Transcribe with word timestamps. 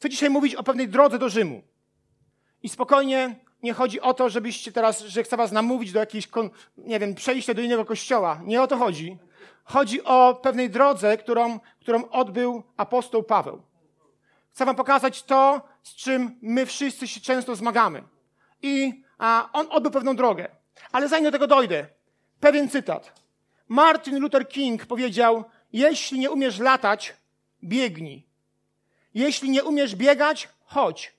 Chcę 0.00 0.08
dzisiaj 0.08 0.30
mówić 0.30 0.54
o 0.54 0.62
pewnej 0.62 0.88
drodze 0.88 1.18
do 1.18 1.28
Rzymu. 1.28 1.62
I 2.62 2.68
spokojnie 2.68 3.36
nie 3.62 3.72
chodzi 3.72 4.00
o 4.00 4.14
to, 4.14 4.28
żebyście 4.28 4.72
teraz, 4.72 5.00
że 5.00 5.22
chcę 5.22 5.36
was 5.36 5.52
namówić 5.52 5.92
do 5.92 6.00
jakiejś, 6.00 6.28
nie 6.76 6.98
wiem, 6.98 7.14
przejścia 7.14 7.54
do 7.54 7.62
innego 7.62 7.84
kościoła. 7.84 8.40
Nie 8.44 8.62
o 8.62 8.66
to 8.66 8.76
chodzi. 8.76 9.18
Chodzi 9.64 10.04
o 10.04 10.40
pewnej 10.42 10.70
drodze, 10.70 11.16
którą, 11.16 11.60
którą 11.80 12.08
odbył 12.08 12.62
apostoł 12.76 13.22
Paweł. 13.22 13.62
Chcę 14.50 14.64
wam 14.64 14.76
pokazać 14.76 15.22
to, 15.22 15.62
z 15.82 15.94
czym 15.94 16.38
my 16.42 16.66
wszyscy 16.66 17.08
się 17.08 17.20
często 17.20 17.56
zmagamy. 17.56 18.02
I 18.62 19.02
a, 19.18 19.48
on 19.52 19.66
odbył 19.70 19.92
pewną 19.92 20.16
drogę. 20.16 20.48
Ale 20.92 21.08
zanim 21.08 21.24
do 21.24 21.32
tego 21.32 21.46
dojdę, 21.46 21.86
pewien 22.40 22.68
cytat. 22.68 23.20
Martin 23.68 24.18
Luther 24.18 24.48
King 24.48 24.86
powiedział, 24.86 25.44
jeśli 25.72 26.18
nie 26.18 26.30
umiesz 26.30 26.58
latać, 26.58 27.16
biegnij. 27.64 28.29
Jeśli 29.14 29.50
nie 29.50 29.64
umiesz 29.64 29.96
biegać, 29.96 30.48
chodź. 30.64 31.12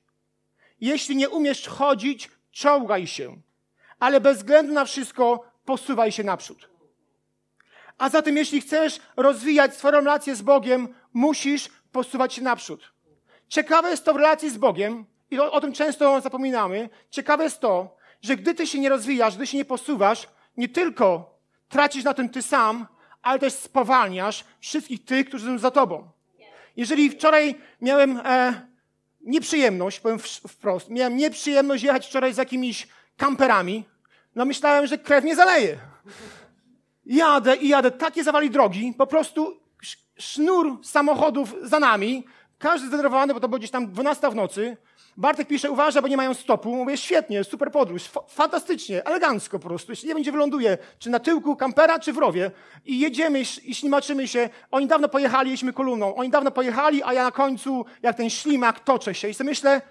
Jeśli 0.82 1.16
nie 1.16 1.30
umiesz 1.30 1.68
chodzić, 1.68 2.32
czołgaj 2.52 3.08
się. 3.08 3.42
Ale 4.00 4.22
bez 4.22 4.38
względu 4.38 4.74
na 4.74 4.86
wszystko, 4.86 5.52
posuwaj 5.66 6.12
się 6.12 6.24
naprzód. 6.24 6.70
A 7.98 8.10
zatem, 8.10 8.38
jeśli 8.38 8.62
chcesz 8.62 9.00
rozwijać 9.16 9.76
swoją 9.76 9.94
relację 9.94 10.36
z 10.36 10.42
Bogiem, 10.42 10.96
musisz 11.14 11.70
posuwać 11.92 12.34
się 12.34 12.42
naprzód. 12.42 12.94
Ciekawe 13.48 13.90
jest 13.90 14.06
to 14.06 14.14
w 14.14 14.18
relacji 14.18 14.50
z 14.50 14.58
Bogiem, 14.58 15.06
i 15.32 15.40
o, 15.40 15.52
o 15.52 15.62
tym 15.62 15.74
często 15.74 16.22
zapominamy. 16.22 16.90
Ciekawe 17.10 17.44
jest 17.44 17.60
to, 17.60 17.96
że 18.22 18.36
gdy 18.36 18.54
ty 18.54 18.68
się 18.68 18.80
nie 18.80 18.90
rozwijasz, 18.90 19.36
gdy 19.36 19.48
się 19.48 19.58
nie 19.58 19.66
posuwasz, 19.66 20.28
nie 20.58 20.70
tylko 20.70 21.38
tracisz 21.70 22.04
na 22.04 22.14
tym 22.14 22.30
ty 22.30 22.42
sam, 22.42 22.88
ale 23.22 23.40
też 23.40 23.54
spowalniasz 23.54 24.46
wszystkich 24.60 25.06
tych, 25.06 25.28
którzy 25.28 25.46
są 25.46 25.58
za 25.58 25.72
tobą. 25.72 26.10
Jeżeli 26.78 27.10
wczoraj 27.10 27.56
miałem 27.82 28.22
e, 28.26 28.62
nieprzyjemność, 29.22 30.00
powiem 30.00 30.20
wprost, 30.48 30.90
miałem 30.90 31.18
nieprzyjemność 31.18 31.84
jechać 31.84 32.08
wczoraj 32.08 32.34
z 32.34 32.38
jakimiś 32.38 32.88
kamperami, 33.18 33.86
no 34.36 34.46
myślałem, 34.46 34.88
że 34.88 34.98
krew 34.98 35.24
nie 35.24 35.36
zaleje. 35.36 35.78
Jadę 37.06 37.56
i 37.56 37.68
jadę, 37.68 37.92
takie 37.92 38.24
zawali 38.24 38.50
drogi, 38.50 38.94
po 38.98 39.08
prostu 39.08 39.58
sznur 40.18 40.80
samochodów 40.84 41.56
za 41.62 41.80
nami, 41.80 42.26
każdy 42.58 42.88
zdenerwowany, 42.88 43.34
bo 43.34 43.40
to 43.40 43.48
było 43.48 43.60
gdzieś 43.60 43.72
tam 43.72 43.92
12 43.92 44.30
w 44.30 44.36
nocy. 44.36 44.78
Bartek 45.18 45.48
pisze, 45.48 45.72
uważa, 45.72 46.02
bo 46.02 46.08
nie 46.08 46.18
mają 46.18 46.34
stopu. 46.34 46.76
Mówię, 46.76 46.98
świetnie, 46.98 47.44
super 47.44 47.72
podróż, 47.72 48.04
fantastycznie, 48.28 49.06
elegancko 49.06 49.60
po 49.60 49.68
prostu. 49.68 49.92
Jeśli 49.92 50.08
nie 50.08 50.14
będzie 50.14 50.32
wyląduje, 50.32 50.78
czy 51.00 51.10
na 51.10 51.20
tyłku 51.20 51.56
kampera, 51.56 52.00
czy 52.00 52.14
w 52.14 52.18
rowie. 52.18 52.52
I 52.86 53.00
jedziemy 53.00 53.42
i 53.64 53.76
ślimaczymy 53.76 54.28
się. 54.28 54.50
Oni 54.72 54.88
dawno 54.88 55.10
pojechali, 55.10 55.52
jedźmy 55.52 55.74
kolumną. 55.74 56.16
Oni 56.16 56.30
dawno 56.30 56.52
pojechali, 56.52 57.04
a 57.04 57.14
ja 57.14 57.24
na 57.24 57.32
końcu, 57.32 57.86
jak 58.02 58.18
ten 58.18 58.30
ślimak, 58.30 58.80
toczę 58.80 59.14
się. 59.14 59.30
I 59.30 59.34
sobie 59.34 59.50
myślę, 59.50 59.82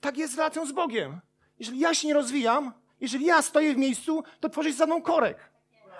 tak 0.00 0.18
jest 0.18 0.34
z 0.34 0.36
relacją 0.36 0.66
z 0.66 0.72
Bogiem. 0.72 1.20
Jeżeli 1.58 1.78
ja 1.78 1.94
się 1.94 2.08
nie 2.08 2.14
rozwijam, 2.14 2.72
jeżeli 3.00 3.24
ja 3.24 3.42
stoję 3.42 3.74
w 3.74 3.76
miejscu, 3.76 4.24
to 4.40 4.48
tworzy 4.48 4.68
się 4.68 4.76
za 4.76 4.86
mną 4.86 5.02
korek. 5.02 5.38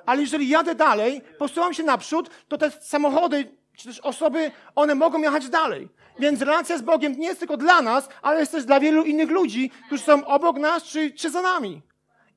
Ale 0.07 0.21
jeżeli 0.21 0.49
jadę 0.49 0.75
dalej, 0.75 1.23
posuwam 1.39 1.75
się 1.75 1.83
naprzód, 1.83 2.31
to 2.49 2.59
te 2.59 2.71
samochody, 2.71 3.57
czy 3.77 3.89
też 3.89 4.01
osoby, 4.01 4.51
one 4.75 4.95
mogą 4.95 5.19
jechać 5.19 5.49
dalej. 5.49 5.89
Więc 6.19 6.43
relacja 6.43 6.79
z 6.79 6.83
Bogiem 6.83 7.19
nie 7.19 7.27
jest 7.27 7.39
tylko 7.41 7.57
dla 7.57 7.83
nas, 7.83 8.09
ale 8.23 8.41
jest 8.41 8.53
też 8.53 8.65
dla 8.65 8.81
wielu 8.81 9.05
innych 9.05 9.31
ludzi, 9.31 9.71
którzy 9.87 10.03
są 10.03 10.27
obok 10.27 10.57
nas 10.57 10.83
czy, 10.83 11.11
czy 11.11 11.31
za 11.31 11.43
nami. 11.43 11.83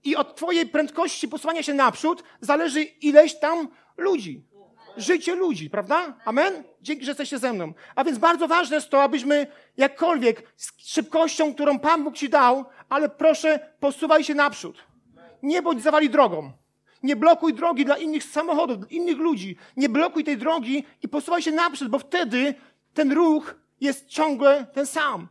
I 0.04 0.16
od 0.16 0.36
Twojej 0.36 0.66
prędkości 0.66 1.28
posuwania 1.28 1.64
się 1.64 1.74
naprzód 1.74 2.24
zależy 2.42 2.84
ileś 2.84 3.40
tam 3.40 3.68
ludzi. 3.98 4.44
Życie 4.98 5.36
ludzi, 5.36 5.70
prawda? 5.70 6.18
Amen? 6.26 6.64
Dzięki, 6.82 7.06
że 7.06 7.12
jesteście 7.12 7.40
ze 7.40 7.54
mną. 7.54 7.74
A 7.96 8.04
więc 8.04 8.18
bardzo 8.18 8.48
ważne 8.48 8.76
jest 8.76 8.90
to, 8.90 9.04
abyśmy 9.04 9.48
jakkolwiek 9.78 10.54
z 10.56 10.90
szybkością, 10.94 11.54
którą 11.54 11.80
Pan 11.80 12.04
Bóg 12.04 12.16
Ci 12.16 12.30
dał, 12.30 12.66
ale 12.90 13.10
proszę, 13.10 13.60
posuwaj 13.80 14.24
się 14.24 14.36
naprzód. 14.36 14.78
Nie 15.44 15.62
bądź 15.62 15.84
zawali 15.84 16.10
drogą. 16.10 16.52
Nie 17.04 17.16
blokuj 17.16 17.54
drogi 17.54 17.86
dla 17.86 17.98
innych 17.98 18.24
samochodów, 18.24 18.80
dla 18.80 18.88
innych 18.88 19.18
ludzi. 19.18 19.58
Nie 19.78 19.90
blokuj 19.90 20.24
tej 20.24 20.38
drogi 20.38 20.84
i 21.04 21.08
posuwaj 21.08 21.42
się 21.42 21.52
naprzód, 21.52 21.88
bo 21.88 22.00
wtedy 22.00 22.56
ten 22.94 23.12
ruch 23.12 23.56
jest 23.82 24.08
ciągle 24.08 24.66
ten 24.66 24.86
sam. 24.86 25.28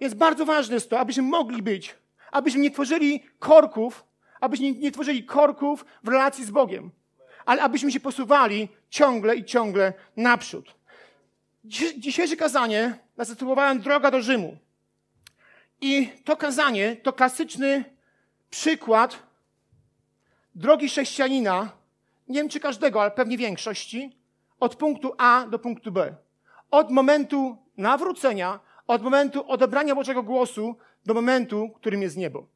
Jest 0.00 0.14
bardzo 0.14 0.44
ważne 0.44 0.74
jest 0.74 0.90
to, 0.90 1.00
abyśmy 1.00 1.22
mogli 1.22 1.62
być, 1.62 1.94
abyśmy 2.32 2.60
nie 2.60 2.70
tworzyli 2.70 3.24
korków, 3.38 4.04
abyśmy 4.40 4.72
nie 4.72 4.92
tworzyli 4.92 5.24
korków 5.24 5.84
w 6.04 6.08
relacji 6.08 6.44
z 6.44 6.50
Bogiem, 6.50 6.90
ale 7.44 7.62
abyśmy 7.62 7.92
się 7.92 8.00
posuwali 8.00 8.68
ciągle 8.90 9.36
i 9.36 9.44
ciągle 9.44 9.92
naprzód. 10.16 10.74
Dzisiejsze 11.96 12.36
kazanie 12.36 12.98
zatytułowałem 13.18 13.80
Droga 13.80 14.10
do 14.10 14.22
Rzymu. 14.22 14.56
I 15.80 16.08
to 16.24 16.36
kazanie 16.36 16.96
to 16.96 17.12
klasyczny 17.12 17.84
przykład 18.50 19.22
drogi 20.54 20.88
chrześcijanina, 20.88 21.72
nie 22.28 22.40
wiem 22.40 22.48
czy 22.48 22.60
każdego, 22.60 23.02
ale 23.02 23.10
pewnie 23.10 23.38
większości, 23.38 24.16
od 24.60 24.76
punktu 24.76 25.14
A 25.18 25.46
do 25.46 25.58
punktu 25.58 25.92
B. 25.92 26.14
Od 26.70 26.90
momentu 26.90 27.56
nawrócenia, 27.80 28.60
od 28.86 29.02
momentu 29.02 29.50
odebrania 29.50 29.94
Bożego 29.94 30.22
głosu 30.22 30.76
do 31.06 31.14
momentu, 31.14 31.70
którym 31.76 32.02
jest 32.02 32.16
niebo. 32.16 32.46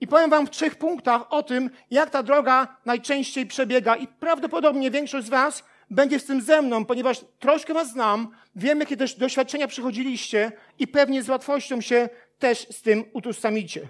I 0.00 0.06
powiem 0.06 0.30
Wam 0.30 0.46
w 0.46 0.50
trzech 0.50 0.74
punktach 0.76 1.32
o 1.32 1.42
tym, 1.42 1.70
jak 1.90 2.10
ta 2.10 2.22
droga 2.22 2.76
najczęściej 2.84 3.46
przebiega, 3.46 3.96
i 3.96 4.06
prawdopodobnie 4.06 4.90
większość 4.90 5.26
z 5.26 5.30
Was 5.30 5.64
będzie 5.90 6.18
z 6.18 6.24
tym 6.24 6.40
ze 6.40 6.62
mną, 6.62 6.84
ponieważ 6.84 7.20
troszkę 7.38 7.74
Was 7.74 7.90
znam, 7.90 8.28
wiem, 8.56 8.80
jakie 8.80 8.96
też 8.96 9.14
doświadczenia 9.14 9.68
przechodziliście 9.68 10.52
i 10.78 10.88
pewnie 10.88 11.22
z 11.22 11.28
łatwością 11.28 11.80
się 11.80 12.08
też 12.38 12.66
z 12.70 12.82
tym 12.82 13.04
utożsamicie. 13.12 13.88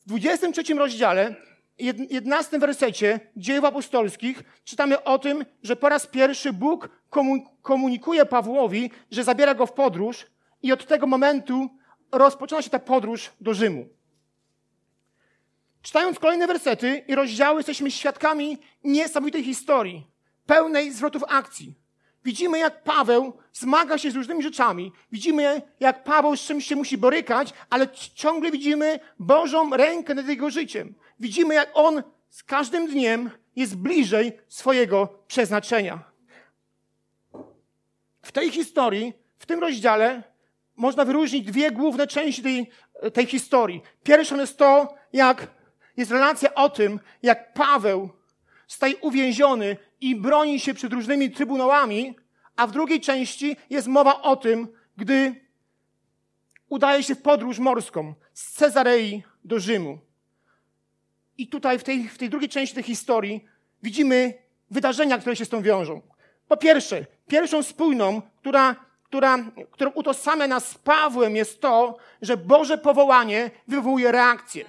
W 0.00 0.08
23 0.08 0.74
rozdziale 0.74 1.34
11 1.78 2.58
wersecie 2.58 3.20
dziejów 3.36 3.64
apostolskich 3.64 4.42
czytamy 4.64 5.04
o 5.04 5.18
tym, 5.18 5.44
że 5.62 5.76
po 5.76 5.88
raz 5.88 6.06
pierwszy 6.06 6.52
Bóg 6.52 6.88
komunikuje 7.62 8.26
Pawłowi, 8.26 8.90
że 9.10 9.24
zabiera 9.24 9.54
go 9.54 9.66
w 9.66 9.72
podróż 9.72 10.26
i 10.62 10.72
od 10.72 10.86
tego 10.86 11.06
momentu 11.06 11.68
rozpoczyna 12.12 12.62
się 12.62 12.70
ta 12.70 12.78
podróż 12.78 13.30
do 13.40 13.54
Rzymu. 13.54 13.88
Czytając 15.82 16.18
kolejne 16.18 16.46
wersety 16.46 17.04
i 17.08 17.14
rozdziały, 17.14 17.58
jesteśmy 17.58 17.90
świadkami 17.90 18.58
niesamowitej 18.84 19.44
historii, 19.44 20.06
pełnej 20.46 20.92
zwrotów 20.92 21.24
akcji. 21.28 21.74
Widzimy, 22.24 22.58
jak 22.58 22.82
Paweł 22.82 23.32
zmaga 23.52 23.98
się 23.98 24.10
z 24.10 24.16
różnymi 24.16 24.42
rzeczami. 24.42 24.92
Widzimy, 25.12 25.62
jak 25.80 26.04
Paweł 26.04 26.36
z 26.36 26.40
czymś 26.40 26.66
się 26.66 26.76
musi 26.76 26.98
borykać, 26.98 27.52
ale 27.70 27.88
ciągle 28.14 28.50
widzimy 28.50 29.00
Bożą 29.18 29.70
rękę 29.70 30.14
nad 30.14 30.28
jego 30.28 30.50
życiem 30.50 30.94
widzimy, 31.20 31.54
jak 31.54 31.70
on 31.74 32.02
z 32.30 32.42
każdym 32.42 32.86
dniem 32.86 33.30
jest 33.56 33.76
bliżej 33.76 34.32
swojego 34.48 35.08
przeznaczenia. 35.26 36.04
W 38.22 38.32
tej 38.32 38.50
historii, 38.50 39.12
w 39.38 39.46
tym 39.46 39.60
rozdziale, 39.60 40.22
można 40.76 41.04
wyróżnić 41.04 41.46
dwie 41.46 41.70
główne 41.70 42.06
części 42.06 42.42
tej, 42.42 42.70
tej 43.12 43.26
historii. 43.26 43.82
Pierwszą 44.02 44.36
jest 44.36 44.58
to, 44.58 44.94
jak 45.12 45.46
jest 45.96 46.10
relacja 46.10 46.54
o 46.54 46.70
tym, 46.70 47.00
jak 47.22 47.52
Paweł 47.52 48.10
staje 48.66 48.96
uwięziony 48.96 49.76
i 50.00 50.16
broni 50.16 50.60
się 50.60 50.74
przed 50.74 50.92
różnymi 50.92 51.30
trybunałami, 51.30 52.16
a 52.56 52.66
w 52.66 52.72
drugiej 52.72 53.00
części 53.00 53.56
jest 53.70 53.86
mowa 53.86 54.22
o 54.22 54.36
tym, 54.36 54.68
gdy 54.96 55.34
udaje 56.68 57.02
się 57.02 57.14
w 57.14 57.22
podróż 57.22 57.58
morską 57.58 58.14
z 58.32 58.52
Cezarei 58.52 59.22
do 59.44 59.60
Rzymu. 59.60 60.05
I 61.38 61.48
tutaj 61.48 61.78
w 61.78 61.84
tej, 61.84 62.08
w 62.08 62.18
tej 62.18 62.30
drugiej 62.30 62.48
części 62.48 62.74
tej 62.74 62.84
historii 62.84 63.44
widzimy 63.82 64.34
wydarzenia, 64.70 65.18
które 65.18 65.36
się 65.36 65.44
z 65.44 65.48
tą 65.48 65.62
wiążą. 65.62 66.02
Po 66.48 66.56
pierwsze, 66.56 67.06
pierwszą 67.28 67.62
spójną, 67.62 68.22
która, 68.40 68.76
która, 69.04 69.38
którą 69.70 69.90
utożsamia 69.90 70.46
nas 70.46 70.68
z 70.68 70.78
Pawłem 70.78 71.36
jest 71.36 71.60
to, 71.60 71.96
że 72.22 72.36
Boże 72.36 72.78
powołanie 72.78 73.50
wywołuje 73.68 74.12
reakcję. 74.12 74.64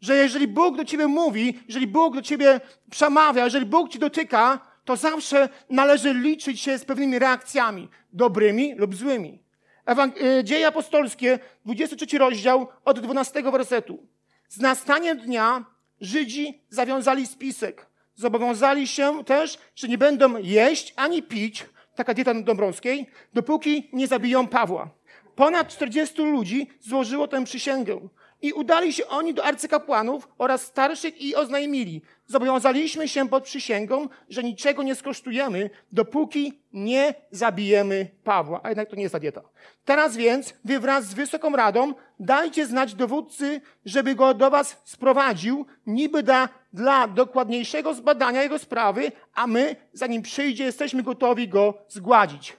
Że 0.00 0.16
jeżeli 0.16 0.48
Bóg 0.48 0.76
do 0.76 0.84
ciebie 0.84 1.06
mówi, 1.06 1.58
jeżeli 1.68 1.86
Bóg 1.86 2.14
do 2.14 2.22
ciebie 2.22 2.60
przemawia, 2.90 3.44
jeżeli 3.44 3.66
Bóg 3.66 3.90
ci 3.90 3.98
dotyka, 3.98 4.60
to 4.84 4.96
zawsze 4.96 5.48
należy 5.70 6.14
liczyć 6.14 6.60
się 6.60 6.78
z 6.78 6.84
pewnymi 6.84 7.18
reakcjami, 7.18 7.88
dobrymi 8.12 8.74
lub 8.74 8.94
złymi. 8.94 9.42
E, 9.86 10.44
Dzieje 10.44 10.66
apostolskie, 10.66 11.38
23 11.64 12.18
rozdział 12.18 12.68
od 12.84 13.00
12 13.00 13.42
wersetu. 13.42 14.06
Z 14.48 14.60
nastaniem 14.60 15.18
dnia 15.18 15.64
Żydzi 16.00 16.60
zawiązali 16.68 17.26
spisek. 17.26 17.86
Zobowiązali 18.14 18.86
się 18.86 19.24
też, 19.24 19.58
że 19.74 19.88
nie 19.88 19.98
będą 19.98 20.38
jeść 20.38 20.94
ani 20.96 21.22
pić, 21.22 21.66
taka 21.94 22.14
dieta 22.14 22.34
Dąbrowskiej, 22.34 23.10
dopóki 23.34 23.90
nie 23.92 24.06
zabiją 24.06 24.48
Pawła. 24.48 24.90
Ponad 25.36 25.68
40 25.68 26.22
ludzi 26.22 26.70
złożyło 26.80 27.28
tę 27.28 27.44
przysięgę. 27.44 28.08
I 28.46 28.52
udali 28.52 28.92
się 28.92 29.06
oni 29.06 29.34
do 29.34 29.44
arcykapłanów 29.44 30.28
oraz 30.38 30.62
starszych 30.62 31.22
i 31.22 31.34
oznajmili. 31.34 32.02
Zobowiązaliśmy 32.26 33.08
się 33.08 33.28
pod 33.28 33.44
przysięgą, 33.44 34.08
że 34.28 34.42
niczego 34.42 34.82
nie 34.82 34.94
skosztujemy, 34.94 35.70
dopóki 35.92 36.60
nie 36.72 37.14
zabijemy 37.30 38.10
Pawła. 38.24 38.60
A 38.62 38.68
jednak 38.68 38.88
to 38.88 38.96
nie 38.96 39.02
jest 39.02 39.12
ta 39.12 39.18
dieta. 39.18 39.42
Teraz 39.84 40.16
więc, 40.16 40.54
wy 40.64 40.80
wraz 40.80 41.04
z 41.04 41.14
Wysoką 41.14 41.56
Radą, 41.56 41.94
dajcie 42.20 42.66
znać 42.66 42.94
dowódcy, 42.94 43.60
żeby 43.84 44.14
go 44.14 44.34
do 44.34 44.50
was 44.50 44.76
sprowadził, 44.84 45.66
niby 45.86 46.22
da, 46.22 46.48
dla 46.72 47.08
dokładniejszego 47.08 47.94
zbadania 47.94 48.42
jego 48.42 48.58
sprawy, 48.58 49.12
a 49.34 49.46
my, 49.46 49.76
zanim 49.92 50.22
przyjdzie, 50.22 50.64
jesteśmy 50.64 51.02
gotowi 51.02 51.48
go 51.48 51.74
zgładzić. 51.88 52.56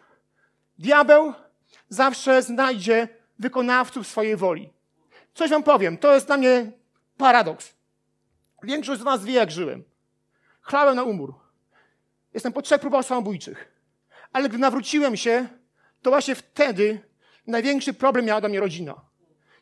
Diabeł 0.79 1.33
zawsze 1.89 2.41
znajdzie 2.41 3.07
wykonawców 3.39 4.07
swojej 4.07 4.35
woli. 4.35 4.76
Coś 5.37 5.49
wam 5.49 5.63
powiem, 5.63 5.97
to 5.97 6.13
jest 6.13 6.27
dla 6.27 6.37
mnie 6.37 6.71
paradoks. 7.17 7.73
Większość 8.63 9.01
z 9.01 9.03
was 9.03 9.25
wie, 9.25 9.33
jak 9.33 9.51
żyłem. 9.51 9.83
Chlałem 10.61 10.95
na 10.95 11.03
umór. 11.03 11.33
Jestem 12.33 12.53
po 12.53 12.61
trzech 12.61 12.81
próbach 12.81 13.05
samobójczych. 13.05 13.71
Ale 14.33 14.49
gdy 14.49 14.57
nawróciłem 14.57 15.17
się, 15.17 15.47
to 16.01 16.09
właśnie 16.09 16.35
wtedy 16.35 16.99
największy 17.47 17.93
problem 17.93 18.25
miała 18.25 18.39
dla 18.39 18.49
mnie 18.49 18.59
rodzina. 18.59 18.95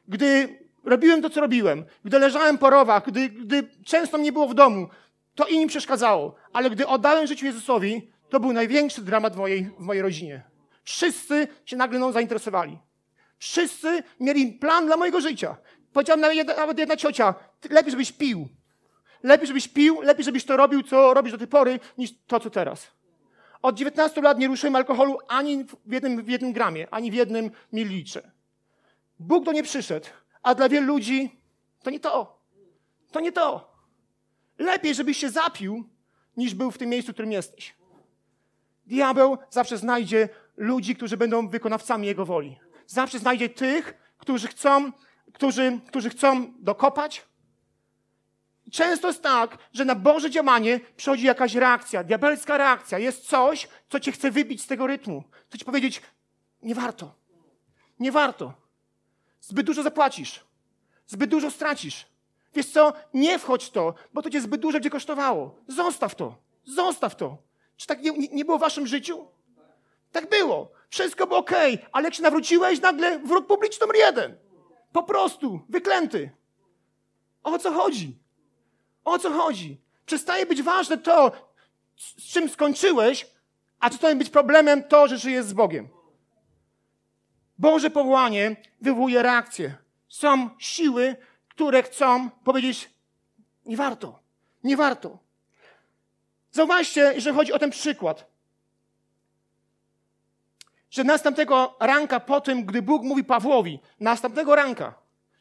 Gdy 0.07 0.59
robiłem 0.83 1.21
to, 1.21 1.29
co 1.29 1.41
robiłem, 1.41 1.85
gdy 2.05 2.19
leżałem 2.19 2.57
po 2.57 2.69
rowach, 2.69 3.05
gdy, 3.07 3.29
gdy 3.29 3.69
często 3.85 4.17
mnie 4.17 4.31
było 4.31 4.47
w 4.47 4.53
domu, 4.53 4.89
to 5.35 5.47
inni 5.47 5.67
przeszkadzało. 5.67 6.35
Ale 6.53 6.69
gdy 6.69 6.87
oddałem 6.87 7.27
życie 7.27 7.45
Jezusowi, 7.45 8.11
to 8.29 8.39
był 8.39 8.53
największy 8.53 9.01
dramat 9.01 9.33
w 9.33 9.37
mojej, 9.37 9.69
w 9.79 9.83
mojej 9.83 10.01
rodzinie. 10.01 10.43
Wszyscy 10.83 11.47
się 11.65 11.77
nagle 11.77 11.97
mną 11.97 12.11
zainteresowali. 12.11 12.79
Wszyscy 13.37 14.03
mieli 14.19 14.53
plan 14.53 14.85
dla 14.85 14.97
mojego 14.97 15.21
życia. 15.21 15.57
Powiedziała 15.93 16.17
nawet 16.17 16.37
jedna, 16.37 16.55
nawet 16.55 16.79
jedna 16.79 16.97
ciocia, 16.97 17.35
lepiej 17.69 17.91
żebyś 17.91 18.11
pił. 18.11 18.47
Lepiej 19.23 19.47
żebyś 19.47 19.67
pił, 19.67 20.01
lepiej 20.01 20.25
żebyś 20.25 20.45
to 20.45 20.57
robił, 20.57 20.83
co 20.83 21.13
robisz 21.13 21.31
do 21.31 21.37
tej 21.37 21.47
pory, 21.47 21.79
niż 21.97 22.09
to, 22.27 22.39
co 22.39 22.49
teraz. 22.49 22.87
Od 23.61 23.75
19 23.77 24.21
lat 24.21 24.39
nie 24.39 24.47
ruszyłem 24.47 24.75
alkoholu 24.75 25.17
ani 25.27 25.63
w 25.85 25.91
jednym, 25.91 26.23
w 26.23 26.29
jednym 26.29 26.53
gramie, 26.53 26.87
ani 26.91 27.11
w 27.11 27.13
jednym 27.13 27.51
mililitrze. 27.73 28.31
Bóg 29.19 29.45
do 29.45 29.51
nie 29.51 29.63
przyszedł, 29.63 30.07
a 30.43 30.55
dla 30.55 30.69
wielu 30.69 30.87
ludzi 30.87 31.39
to 31.83 31.89
nie 31.89 31.99
to. 31.99 32.39
To 33.11 33.19
nie 33.19 33.31
to. 33.31 33.75
Lepiej, 34.59 34.95
żebyś 34.95 35.17
się 35.17 35.29
zapił, 35.29 35.89
niż 36.37 36.55
był 36.55 36.71
w 36.71 36.77
tym 36.77 36.89
miejscu, 36.89 37.11
w 37.11 37.15
którym 37.15 37.31
jesteś. 37.31 37.75
Diabeł 38.85 39.37
zawsze 39.49 39.77
znajdzie 39.77 40.29
ludzi, 40.57 40.95
którzy 40.95 41.17
będą 41.17 41.47
wykonawcami 41.47 42.07
Jego 42.07 42.25
woli. 42.25 42.59
Zawsze 42.87 43.19
znajdzie 43.19 43.49
tych, 43.49 43.93
którzy 44.17 44.47
chcą, 44.47 44.91
którzy, 45.33 45.79
którzy 45.87 46.09
chcą 46.09 46.53
dokopać. 46.59 47.25
Często 48.71 49.07
jest 49.07 49.23
tak, 49.23 49.57
że 49.73 49.85
na 49.85 49.95
Boże 49.95 50.31
działanie 50.31 50.79
przychodzi 50.97 51.25
jakaś 51.25 51.55
reakcja, 51.55 52.03
diabelska 52.03 52.57
reakcja. 52.57 52.99
Jest 52.99 53.27
coś, 53.27 53.67
co 53.89 53.99
cię 53.99 54.11
chce 54.11 54.31
wybić 54.31 54.61
z 54.61 54.67
tego 54.67 54.87
rytmu. 54.87 55.23
Chce 55.49 55.57
ci 55.57 55.65
powiedzieć, 55.65 56.01
nie 56.61 56.75
warto. 56.75 57.15
Nie 57.99 58.11
warto. 58.11 58.53
Zbyt 59.41 59.65
dużo 59.65 59.83
zapłacisz. 59.83 60.45
Zbyt 61.07 61.29
dużo 61.29 61.51
stracisz. 61.51 62.05
Wiesz 62.53 62.65
co? 62.65 62.93
Nie 63.13 63.39
wchodź 63.39 63.65
w 63.65 63.71
to, 63.71 63.93
bo 64.13 64.21
to 64.21 64.29
cię 64.29 64.41
zbyt 64.41 64.61
dużo 64.61 64.73
będzie 64.73 64.89
kosztowało. 64.89 65.55
Zostaw 65.67 66.15
to. 66.15 66.35
Zostaw 66.63 67.15
to. 67.15 67.37
Czy 67.77 67.87
tak 67.87 68.01
nie, 68.01 68.11
nie 68.11 68.45
było 68.45 68.57
w 68.57 68.61
waszym 68.61 68.87
życiu? 68.87 69.27
Tak 70.11 70.29
było. 70.29 70.71
Wszystko 70.89 71.27
było 71.27 71.39
ok, 71.39 71.51
ale 71.91 72.05
jak 72.05 72.13
się 72.13 72.23
nawróciłeś, 72.23 72.81
nagle 72.81 73.19
wróg 73.19 73.47
publiczny 73.47 73.87
numer 73.87 73.95
jeden. 73.95 74.37
Po 74.91 75.03
prostu, 75.03 75.59
wyklęty. 75.69 76.31
O 77.43 77.59
co 77.59 77.71
chodzi? 77.71 78.17
O 79.05 79.19
co 79.19 79.31
chodzi? 79.31 79.81
Przestaje 80.05 80.45
być 80.45 80.61
ważne 80.61 80.97
to, 80.97 81.31
z 81.97 82.31
czym 82.33 82.49
skończyłeś, 82.49 83.27
a 83.79 83.89
przestaje 83.89 84.15
być 84.15 84.29
problemem 84.29 84.83
to, 84.83 85.07
że 85.07 85.17
żyjesz 85.17 85.45
z 85.45 85.53
Bogiem. 85.53 85.87
Boże 87.57 87.89
powołanie 87.89 88.55
wywołuje 88.81 89.23
reakcję. 89.23 89.75
Są 90.07 90.49
siły, 90.59 91.15
które 91.47 91.83
chcą 91.83 92.29
powiedzieć, 92.29 92.89
nie 93.65 93.77
warto, 93.77 94.19
nie 94.63 94.77
warto. 94.77 95.19
Zauważcie, 96.51 97.11
jeżeli 97.15 97.35
chodzi 97.35 97.53
o 97.53 97.59
ten 97.59 97.71
przykład 97.71 98.34
że 100.95 101.03
następnego 101.03 101.75
ranka 101.79 102.19
po 102.19 102.41
tym, 102.41 102.65
gdy 102.65 102.81
Bóg 102.81 103.03
mówi 103.03 103.23
Pawłowi, 103.23 103.79
następnego 103.99 104.55
ranka, 104.55 104.93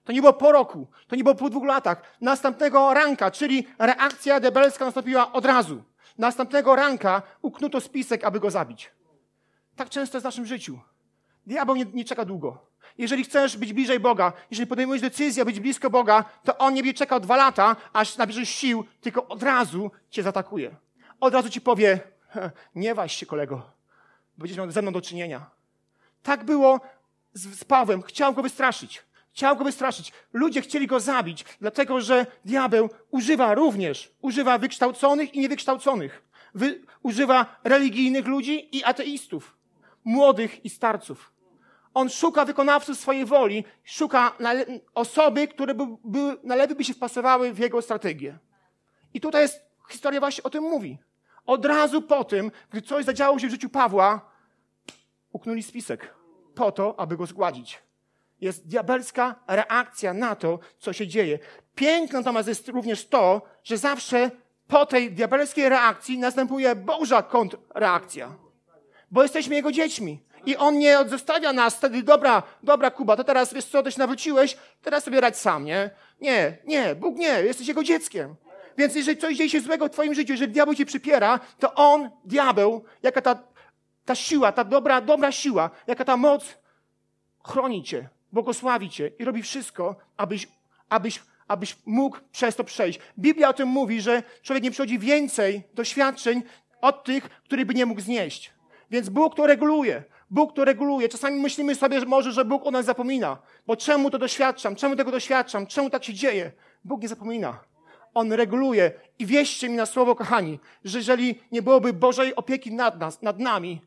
to 0.04 0.12
nie 0.12 0.20
było 0.20 0.32
po 0.32 0.52
roku, 0.52 0.86
to 1.06 1.16
nie 1.16 1.24
było 1.24 1.34
po 1.34 1.50
dwóch 1.50 1.64
latach, 1.64 2.02
następnego 2.20 2.94
ranka, 2.94 3.30
czyli 3.30 3.66
reakcja 3.78 4.40
debelska 4.40 4.84
nastąpiła 4.84 5.32
od 5.32 5.44
razu. 5.44 5.82
Następnego 6.18 6.76
ranka 6.76 7.22
uknuto 7.42 7.80
spisek, 7.80 8.24
aby 8.24 8.40
go 8.40 8.50
zabić. 8.50 8.90
Tak 9.76 9.90
często 9.90 10.16
jest 10.16 10.24
w 10.24 10.24
naszym 10.24 10.46
życiu. 10.46 10.78
Diabeł 11.46 11.76
nie, 11.76 11.84
nie 11.84 12.04
czeka 12.04 12.24
długo. 12.24 12.58
Jeżeli 12.98 13.24
chcesz 13.24 13.56
być 13.56 13.72
bliżej 13.72 14.00
Boga, 14.00 14.32
jeżeli 14.50 14.66
podejmujesz 14.66 15.02
decyzję 15.02 15.44
być 15.44 15.60
blisko 15.60 15.90
Boga, 15.90 16.24
to 16.44 16.58
On 16.58 16.74
nie 16.74 16.82
będzie 16.82 16.98
czekał 16.98 17.20
dwa 17.20 17.36
lata, 17.36 17.76
aż 17.92 18.16
nabierzesz 18.16 18.48
sił, 18.48 18.84
tylko 19.00 19.28
od 19.28 19.42
razu 19.42 19.90
cię 20.10 20.22
zaatakuje. 20.22 20.76
Od 21.20 21.34
razu 21.34 21.50
ci 21.50 21.60
powie, 21.60 22.00
nie 22.74 22.94
waś 22.94 23.16
się 23.16 23.26
kolego, 23.26 23.73
będziesz 24.38 24.58
miał 24.58 24.70
ze 24.70 24.82
mną 24.82 24.92
do 24.92 25.00
czynienia. 25.00 25.50
Tak 26.22 26.44
było 26.44 26.80
z, 27.32 27.58
z 27.58 27.64
Pawłem. 27.64 28.02
Chciał 28.02 28.34
go 28.34 28.42
wystraszyć. 28.42 29.02
Chciał 29.32 29.56
go 29.56 29.64
wystraszyć. 29.64 30.12
Ludzie 30.32 30.60
chcieli 30.60 30.86
go 30.86 31.00
zabić, 31.00 31.44
dlatego 31.60 32.00
że 32.00 32.26
diabeł 32.44 32.90
używa 33.10 33.54
również, 33.54 34.12
używa 34.22 34.58
wykształconych 34.58 35.34
i 35.34 35.40
niewykształconych. 35.40 36.22
Wy, 36.54 36.80
używa 37.02 37.60
religijnych 37.64 38.26
ludzi 38.26 38.76
i 38.76 38.84
ateistów, 38.84 39.56
młodych 40.04 40.64
i 40.64 40.70
starców. 40.70 41.32
On 41.94 42.10
szuka 42.10 42.44
wykonawców 42.44 42.98
swojej 42.98 43.24
woli, 43.24 43.64
szuka 43.84 44.32
osoby, 44.94 45.48
które 45.48 45.74
by, 45.74 45.86
by, 46.04 46.36
najlepiej 46.42 46.76
by 46.76 46.84
się 46.84 46.94
wpasowały 46.94 47.52
w 47.52 47.58
jego 47.58 47.82
strategię. 47.82 48.38
I 49.14 49.20
tutaj 49.20 49.42
jest, 49.42 49.60
historia 49.90 50.20
właśnie 50.20 50.42
o 50.42 50.50
tym 50.50 50.64
mówi. 50.64 50.98
Od 51.46 51.66
razu 51.66 52.02
po 52.02 52.24
tym, 52.24 52.50
gdy 52.70 52.82
coś 52.82 53.04
zadziało 53.04 53.38
się 53.38 53.48
w 53.48 53.50
życiu 53.50 53.68
Pawła, 53.68 54.30
uknuli 55.32 55.62
spisek 55.62 56.14
po 56.54 56.72
to, 56.72 57.00
aby 57.00 57.16
go 57.16 57.26
zgładzić. 57.26 57.82
Jest 58.40 58.66
diabelska 58.66 59.34
reakcja 59.46 60.14
na 60.14 60.36
to, 60.36 60.58
co 60.78 60.92
się 60.92 61.06
dzieje. 61.06 61.38
Piękne 61.74 62.18
natomiast 62.18 62.48
jest 62.48 62.68
również 62.68 63.06
to, 63.06 63.42
że 63.64 63.78
zawsze 63.78 64.30
po 64.68 64.86
tej 64.86 65.12
diabelskiej 65.12 65.68
reakcji 65.68 66.18
następuje 66.18 66.76
Boża 66.76 67.22
kontrreakcja. 67.22 68.34
Bo 69.10 69.22
jesteśmy 69.22 69.54
Jego 69.54 69.72
dziećmi. 69.72 70.22
I 70.46 70.56
On 70.56 70.78
nie 70.78 70.98
zostawia 71.08 71.52
nas 71.52 71.76
wtedy, 71.76 72.02
dobra, 72.02 72.42
dobra 72.62 72.90
Kuba, 72.90 73.16
to 73.16 73.24
teraz 73.24 73.54
wiesz 73.54 73.64
co, 73.64 73.82
ty 73.82 73.92
się 73.92 73.98
nawróciłeś, 73.98 74.56
teraz 74.82 75.04
sobie 75.04 75.20
radź 75.20 75.36
sam, 75.36 75.64
nie? 75.64 75.90
Nie, 76.20 76.58
nie, 76.64 76.94
Bóg 76.94 77.16
nie, 77.16 77.42
jesteś 77.42 77.68
Jego 77.68 77.84
dzieckiem. 77.84 78.34
Więc 78.76 78.94
jeżeli 78.94 79.18
coś 79.18 79.36
dzieje 79.36 79.50
się 79.50 79.60
złego 79.60 79.86
w 79.86 79.90
twoim 79.90 80.14
życiu, 80.14 80.32
jeżeli 80.32 80.52
diabeł 80.52 80.74
cię 80.74 80.86
przypiera, 80.86 81.40
to 81.58 81.74
on, 81.74 82.10
diabeł, 82.24 82.84
jaka 83.02 83.22
ta, 83.22 83.38
ta 84.04 84.14
siła, 84.14 84.52
ta 84.52 84.64
dobra, 84.64 85.00
dobra 85.00 85.32
siła, 85.32 85.70
jaka 85.86 86.04
ta 86.04 86.16
moc 86.16 86.58
chroni 87.44 87.82
cię, 87.82 88.08
błogosławi 88.32 88.90
cię 88.90 89.10
i 89.18 89.24
robi 89.24 89.42
wszystko, 89.42 89.96
abyś, 90.16 90.48
abyś, 90.88 91.22
abyś 91.48 91.76
mógł 91.86 92.18
przez 92.32 92.56
to 92.56 92.64
przejść. 92.64 93.00
Biblia 93.18 93.48
o 93.48 93.52
tym 93.52 93.68
mówi, 93.68 94.00
że 94.00 94.22
człowiek 94.42 94.64
nie 94.64 94.70
przychodzi 94.70 94.98
więcej 94.98 95.62
doświadczeń 95.74 96.42
od 96.80 97.04
tych, 97.04 97.28
których 97.28 97.66
by 97.66 97.74
nie 97.74 97.86
mógł 97.86 98.00
znieść. 98.00 98.52
Więc 98.90 99.08
Bóg 99.08 99.34
to 99.34 99.46
reguluje. 99.46 100.02
Bóg 100.30 100.52
to 100.52 100.64
reguluje. 100.64 101.08
Czasami 101.08 101.40
myślimy 101.40 101.74
sobie, 101.74 102.00
że 102.00 102.06
może, 102.06 102.32
że 102.32 102.44
Bóg 102.44 102.66
o 102.66 102.70
nas 102.70 102.86
zapomina. 102.86 103.38
Bo 103.66 103.76
czemu 103.76 104.10
to 104.10 104.18
doświadczam? 104.18 104.76
Czemu 104.76 104.96
tego 104.96 105.10
doświadczam? 105.10 105.66
Czemu 105.66 105.90
tak 105.90 106.04
się 106.04 106.14
dzieje? 106.14 106.52
Bóg 106.84 107.02
nie 107.02 107.08
zapomina. 107.08 107.60
On 108.14 108.32
reguluje. 108.32 108.92
I 109.18 109.26
wierzcie 109.26 109.68
mi 109.68 109.76
na 109.76 109.86
słowo, 109.86 110.14
kochani, 110.14 110.58
że 110.84 110.98
jeżeli 110.98 111.40
nie 111.52 111.62
byłoby 111.62 111.92
Bożej 111.92 112.34
opieki 112.34 112.72
nad 112.72 113.00
nas, 113.00 113.22
nad 113.22 113.38
nami, 113.38 113.80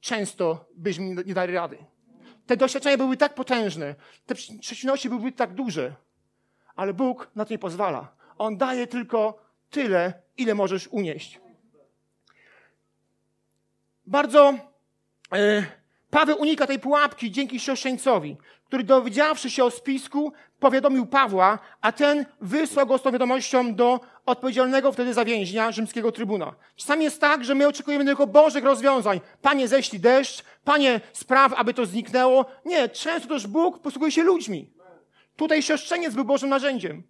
często 0.00 0.64
byśmy 0.74 1.04
nie 1.24 1.34
dali 1.34 1.54
rady. 1.54 1.78
Te 2.46 2.56
doświadczenia 2.56 2.96
były 2.96 3.16
tak 3.16 3.34
potężne, 3.34 3.94
te 4.26 4.34
przeciwności 4.34 5.08
były 5.08 5.32
tak 5.32 5.54
duże, 5.54 5.94
ale 6.76 6.94
Bóg 6.94 7.30
na 7.34 7.44
to 7.44 7.54
nie 7.54 7.58
pozwala. 7.58 8.12
On 8.38 8.56
daje 8.56 8.86
tylko 8.86 9.42
tyle, 9.70 10.12
ile 10.36 10.54
możesz 10.54 10.88
unieść. 10.88 11.40
Bardzo 14.06 14.54
e, 15.32 15.64
Paweł 16.10 16.40
unika 16.40 16.66
tej 16.66 16.78
pułapki 16.78 17.30
dzięki 17.30 17.60
siostrzeńcowi, 17.60 18.36
który 18.66 18.84
dowiedziawszy 18.84 19.50
się 19.50 19.64
o 19.64 19.70
spisku, 19.70 20.32
powiadomił 20.62 21.06
Pawła, 21.06 21.58
a 21.80 21.92
ten 21.92 22.26
wysłał 22.40 22.86
go 22.86 22.98
z 22.98 23.02
tą 23.02 23.10
wiadomością 23.10 23.74
do 23.74 24.00
odpowiedzialnego 24.26 24.92
wtedy 24.92 25.14
za 25.14 25.24
więźnia 25.24 25.72
rzymskiego 25.72 26.12
trybuna. 26.12 26.54
Czasami 26.76 27.04
jest 27.04 27.20
tak, 27.20 27.44
że 27.44 27.54
my 27.54 27.68
oczekujemy 27.68 28.04
tylko 28.04 28.26
Bożych 28.26 28.64
rozwiązań. 28.64 29.20
Panie, 29.42 29.68
ześlij 29.68 30.00
deszcz, 30.00 30.44
Panie, 30.64 31.00
spraw, 31.12 31.52
aby 31.56 31.74
to 31.74 31.86
zniknęło. 31.86 32.46
Nie, 32.64 32.88
często 32.88 33.28
też 33.28 33.46
Bóg 33.46 33.78
posługuje 33.78 34.12
się 34.12 34.22
ludźmi. 34.22 34.70
Tutaj 35.36 35.62
siostrzeniec 35.62 36.14
był 36.14 36.24
Bożym 36.24 36.48
narzędziem. 36.48 37.02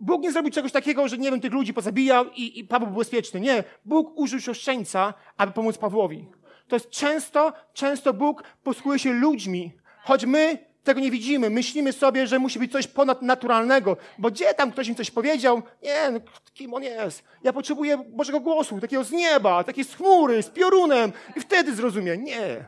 Bóg 0.00 0.22
nie 0.22 0.32
zrobił 0.32 0.52
czegoś 0.52 0.72
takiego, 0.72 1.08
że 1.08 1.18
nie 1.18 1.30
wiem, 1.30 1.40
tych 1.40 1.52
ludzi 1.52 1.74
pozabijał 1.74 2.24
i, 2.36 2.58
i 2.58 2.64
Paweł 2.64 2.88
był 2.88 2.98
bezpieczny. 2.98 3.40
Nie. 3.40 3.64
Bóg 3.84 4.18
użył 4.18 4.40
siostrzeńca, 4.40 5.14
aby 5.36 5.52
pomóc 5.52 5.78
Pawłowi. 5.78 6.26
To 6.68 6.76
jest 6.76 6.90
często, 6.90 7.52
często 7.72 8.12
Bóg 8.12 8.42
posługuje 8.62 8.98
się 8.98 9.12
ludźmi, 9.12 9.72
choć 10.02 10.26
my 10.26 10.69
tego 10.84 11.00
nie 11.00 11.10
widzimy. 11.10 11.50
Myślimy 11.50 11.92
sobie, 11.92 12.26
że 12.26 12.38
musi 12.38 12.58
być 12.58 12.72
coś 12.72 12.86
ponadnaturalnego, 12.86 13.96
bo 14.18 14.30
gdzie 14.30 14.54
tam 14.54 14.72
ktoś 14.72 14.88
mi 14.88 14.94
coś 14.94 15.10
powiedział? 15.10 15.62
Nie, 15.82 16.10
no, 16.10 16.20
kim 16.54 16.74
on 16.74 16.82
jest? 16.82 17.22
Ja 17.42 17.52
potrzebuję 17.52 17.98
Bożego 18.08 18.40
głosu, 18.40 18.80
takiego 18.80 19.04
z 19.04 19.12
nieba, 19.12 19.64
takiej 19.64 19.84
z 19.84 19.94
chmury, 19.94 20.42
z 20.42 20.50
piorunem 20.50 21.12
i 21.36 21.40
wtedy 21.40 21.74
zrozumie. 21.74 22.16
Nie. 22.18 22.64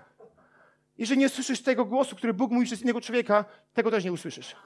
Jeżeli 0.99 1.21
nie 1.21 1.29
słyszysz 1.29 1.63
tego 1.63 1.85
głosu, 1.85 2.17
który 2.17 2.35
Bóg 2.35 2.51
mówi 2.51 2.67
przez 2.67 2.83
innego 2.83 3.01
człowieka, 3.01 3.45
tego 3.75 3.91
też 3.91 4.05
nie 4.05 4.13
usłyszysz. 4.13 4.57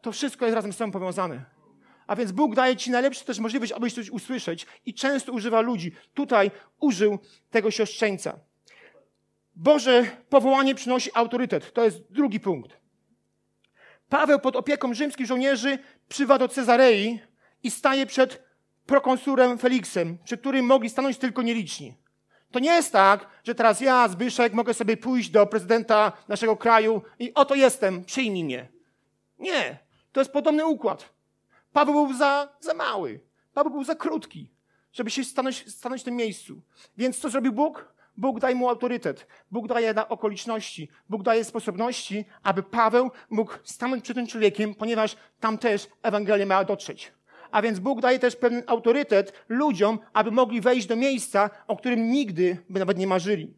To 0.00 0.12
wszystko 0.12 0.44
jest 0.44 0.54
razem 0.54 0.72
z 0.72 0.76
sobą 0.76 0.92
powiązane. 0.92 1.44
A 2.06 2.16
więc 2.16 2.32
Bóg 2.32 2.54
daje 2.54 2.76
ci 2.76 2.90
najlepszą 2.90 3.24
też 3.24 3.38
możliwość, 3.38 3.72
abyś 3.72 3.94
coś 3.94 4.10
usłyszeć 4.10 4.66
i 4.86 4.94
często 4.94 5.32
używa 5.32 5.60
ludzi. 5.60 5.92
Tutaj 6.14 6.50
użył 6.80 7.18
tego 7.50 7.70
siostrzeńca. 7.70 8.38
Boże 9.54 10.04
powołanie 10.28 10.74
przynosi 10.74 11.10
autorytet. 11.14 11.72
To 11.72 11.84
jest 11.84 12.12
drugi 12.12 12.40
punkt. 12.40 12.76
Paweł 14.08 14.40
pod 14.40 14.56
opieką 14.56 14.94
rzymskich 14.94 15.26
żołnierzy 15.26 15.78
przywa 16.08 16.38
do 16.38 16.48
Cezarei 16.48 17.20
i 17.62 17.70
staje 17.70 18.06
przed 18.06 18.42
prokonsulem 18.86 19.58
Feliksem, 19.58 20.18
przed 20.24 20.40
którym 20.40 20.66
mogli 20.66 20.90
stanąć 20.90 21.18
tylko 21.18 21.42
nieliczni. 21.42 21.94
To 22.50 22.58
nie 22.58 22.70
jest 22.70 22.92
tak, 22.92 23.26
że 23.44 23.54
teraz 23.54 23.80
ja, 23.80 24.08
Zbyszek, 24.08 24.52
mogę 24.52 24.74
sobie 24.74 24.96
pójść 24.96 25.30
do 25.30 25.46
prezydenta 25.46 26.12
naszego 26.28 26.56
kraju 26.56 27.02
i 27.18 27.34
oto 27.34 27.54
jestem, 27.54 28.04
przyjmij 28.04 28.44
mnie. 28.44 28.68
Nie. 29.38 29.78
To 30.12 30.20
jest 30.20 30.32
podobny 30.32 30.66
układ. 30.66 31.08
Paweł 31.72 32.06
był 32.06 32.16
za, 32.16 32.48
za 32.60 32.74
mały. 32.74 33.20
Paweł 33.54 33.72
był 33.72 33.84
za 33.84 33.94
krótki, 33.94 34.50
żeby 34.92 35.10
się 35.10 35.24
stanąć, 35.24 35.74
stanąć 35.74 36.02
w 36.02 36.04
tym 36.04 36.16
miejscu. 36.16 36.62
Więc 36.96 37.18
co 37.18 37.30
zrobił 37.30 37.52
Bóg? 37.52 37.91
Bóg 38.16 38.40
daje 38.40 38.54
mu 38.54 38.68
autorytet. 38.68 39.26
Bóg 39.50 39.68
daje 39.68 39.94
na 39.94 40.08
okoliczności. 40.08 40.88
Bóg 41.08 41.22
daje 41.22 41.44
sposobności, 41.44 42.24
aby 42.42 42.62
Paweł 42.62 43.10
mógł 43.30 43.52
stanąć 43.64 44.04
przed 44.04 44.16
tym 44.16 44.26
człowiekiem, 44.26 44.74
ponieważ 44.74 45.16
tam 45.40 45.58
też 45.58 45.88
Ewangelia 46.02 46.46
miała 46.46 46.64
dotrzeć. 46.64 47.12
A 47.50 47.62
więc 47.62 47.78
Bóg 47.78 48.00
daje 48.00 48.18
też 48.18 48.36
pewien 48.36 48.62
autorytet 48.66 49.32
ludziom, 49.48 49.98
aby 50.12 50.30
mogli 50.30 50.60
wejść 50.60 50.86
do 50.86 50.96
miejsca, 50.96 51.50
o 51.66 51.76
którym 51.76 52.10
nigdy 52.10 52.56
by 52.68 52.78
nawet 52.78 52.98
nie 52.98 53.06
marzyli. 53.06 53.54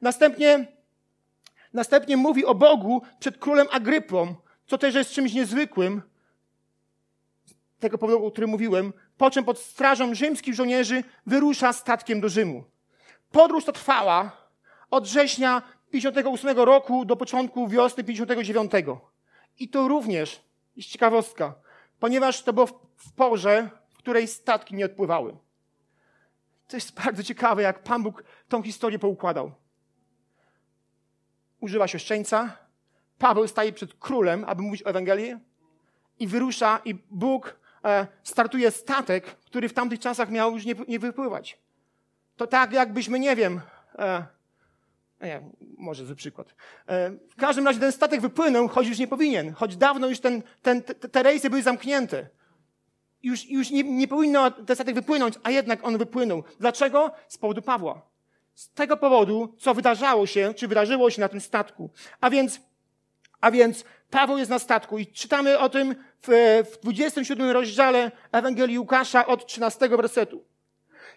Następnie, 0.00 0.66
następnie 1.72 2.16
mówi 2.16 2.44
o 2.44 2.54
Bogu 2.54 3.02
przed 3.18 3.38
królem 3.38 3.66
Agrypą, 3.72 4.34
co 4.66 4.78
też 4.78 4.94
jest 4.94 5.10
czymś 5.10 5.32
niezwykłym, 5.32 6.02
tego 7.78 7.98
powodu, 7.98 8.26
o 8.26 8.30
którym 8.30 8.50
mówiłem, 8.50 8.92
po 9.16 9.30
czym 9.30 9.44
pod 9.44 9.58
strażą 9.58 10.14
rzymskich 10.14 10.54
żołnierzy 10.54 11.04
wyrusza 11.26 11.72
statkiem 11.72 12.20
do 12.20 12.28
Rzymu. 12.28 12.64
Podróż 13.30 13.64
ta 13.64 13.72
trwała 13.72 14.32
od 14.90 15.04
września 15.04 15.62
58 15.90 16.58
roku 16.58 17.04
do 17.04 17.16
początku 17.16 17.68
wiosny 17.68 18.04
59. 18.04 18.72
I 19.58 19.68
to 19.68 19.88
również 19.88 20.40
jest 20.76 20.88
ciekawostka, 20.88 21.54
ponieważ 22.00 22.42
to 22.42 22.52
było 22.52 22.66
w 22.96 23.12
porze, 23.12 23.70
w 23.88 23.96
której 23.96 24.28
statki 24.28 24.74
nie 24.74 24.84
odpływały. 24.84 25.36
To 26.68 26.76
jest 26.76 26.94
bardzo 26.94 27.22
ciekawe, 27.22 27.62
jak 27.62 27.82
Pan 27.82 28.02
Bóg 28.02 28.24
tą 28.48 28.62
historię 28.62 28.98
poukładał. 28.98 29.52
Używa 31.60 31.88
siostrzeńca, 31.88 32.56
Paweł 33.18 33.48
staje 33.48 33.72
przed 33.72 33.94
królem, 33.94 34.44
aby 34.44 34.62
mówić 34.62 34.82
o 34.82 34.86
Ewangelii 34.86 35.36
i 36.18 36.26
wyrusza 36.26 36.80
i 36.84 36.94
Bóg 37.10 37.60
e, 37.84 38.06
startuje 38.22 38.70
statek, 38.70 39.26
który 39.26 39.68
w 39.68 39.72
tamtych 39.72 40.00
czasach 40.00 40.30
miał 40.30 40.52
już 40.52 40.64
nie, 40.64 40.74
nie 40.88 40.98
wypływać. 40.98 41.58
To 42.36 42.46
tak 42.46 42.72
jakbyśmy, 42.72 43.18
nie 43.18 43.36
wiem, 43.36 43.60
e, 43.98 44.26
nie, 45.20 45.40
może 45.78 46.06
za 46.06 46.14
przykład. 46.14 46.54
E, 46.88 47.10
w 47.10 47.36
każdym 47.36 47.66
razie 47.66 47.80
ten 47.80 47.92
statek 47.92 48.20
wypłynął, 48.20 48.68
choć 48.68 48.86
już 48.88 48.98
nie 48.98 49.08
powinien, 49.08 49.52
choć 49.52 49.76
dawno 49.76 50.06
już 50.06 50.20
ten, 50.20 50.42
ten, 50.62 50.82
te, 50.82 50.94
te 50.94 51.22
rejsy 51.22 51.50
były 51.50 51.62
zamknięte. 51.62 52.28
Już, 53.22 53.50
już 53.50 53.70
nie, 53.70 53.82
nie 53.82 54.08
powinno 54.08 54.50
ten 54.50 54.76
statek 54.76 54.94
wypłynąć, 54.94 55.34
a 55.42 55.50
jednak 55.50 55.84
on 55.84 55.98
wypłynął. 55.98 56.44
Dlaczego? 56.60 57.10
Z 57.28 57.38
powodu 57.38 57.62
Pawła. 57.62 58.02
Z 58.54 58.70
tego 58.70 58.96
powodu, 58.96 59.54
co 59.58 59.74
wydarzało 59.74 60.26
się, 60.26 60.54
czy 60.54 60.68
wydarzyło 60.68 61.10
się 61.10 61.20
na 61.20 61.28
tym 61.28 61.40
statku. 61.40 61.90
A 62.20 62.30
więc 62.30 62.60
a 63.40 63.50
więc 63.50 63.84
Paweł 64.10 64.38
jest 64.38 64.50
na 64.50 64.58
statku 64.58 64.98
i 64.98 65.06
czytamy 65.06 65.58
o 65.58 65.68
tym 65.68 65.94
w, 66.22 66.62
w 66.72 66.78
27 66.82 67.50
rozdziale 67.50 68.10
Ewangelii 68.32 68.78
Łukasza 68.78 69.26
od 69.26 69.46
13 69.46 69.88
wersetu. 69.88 70.44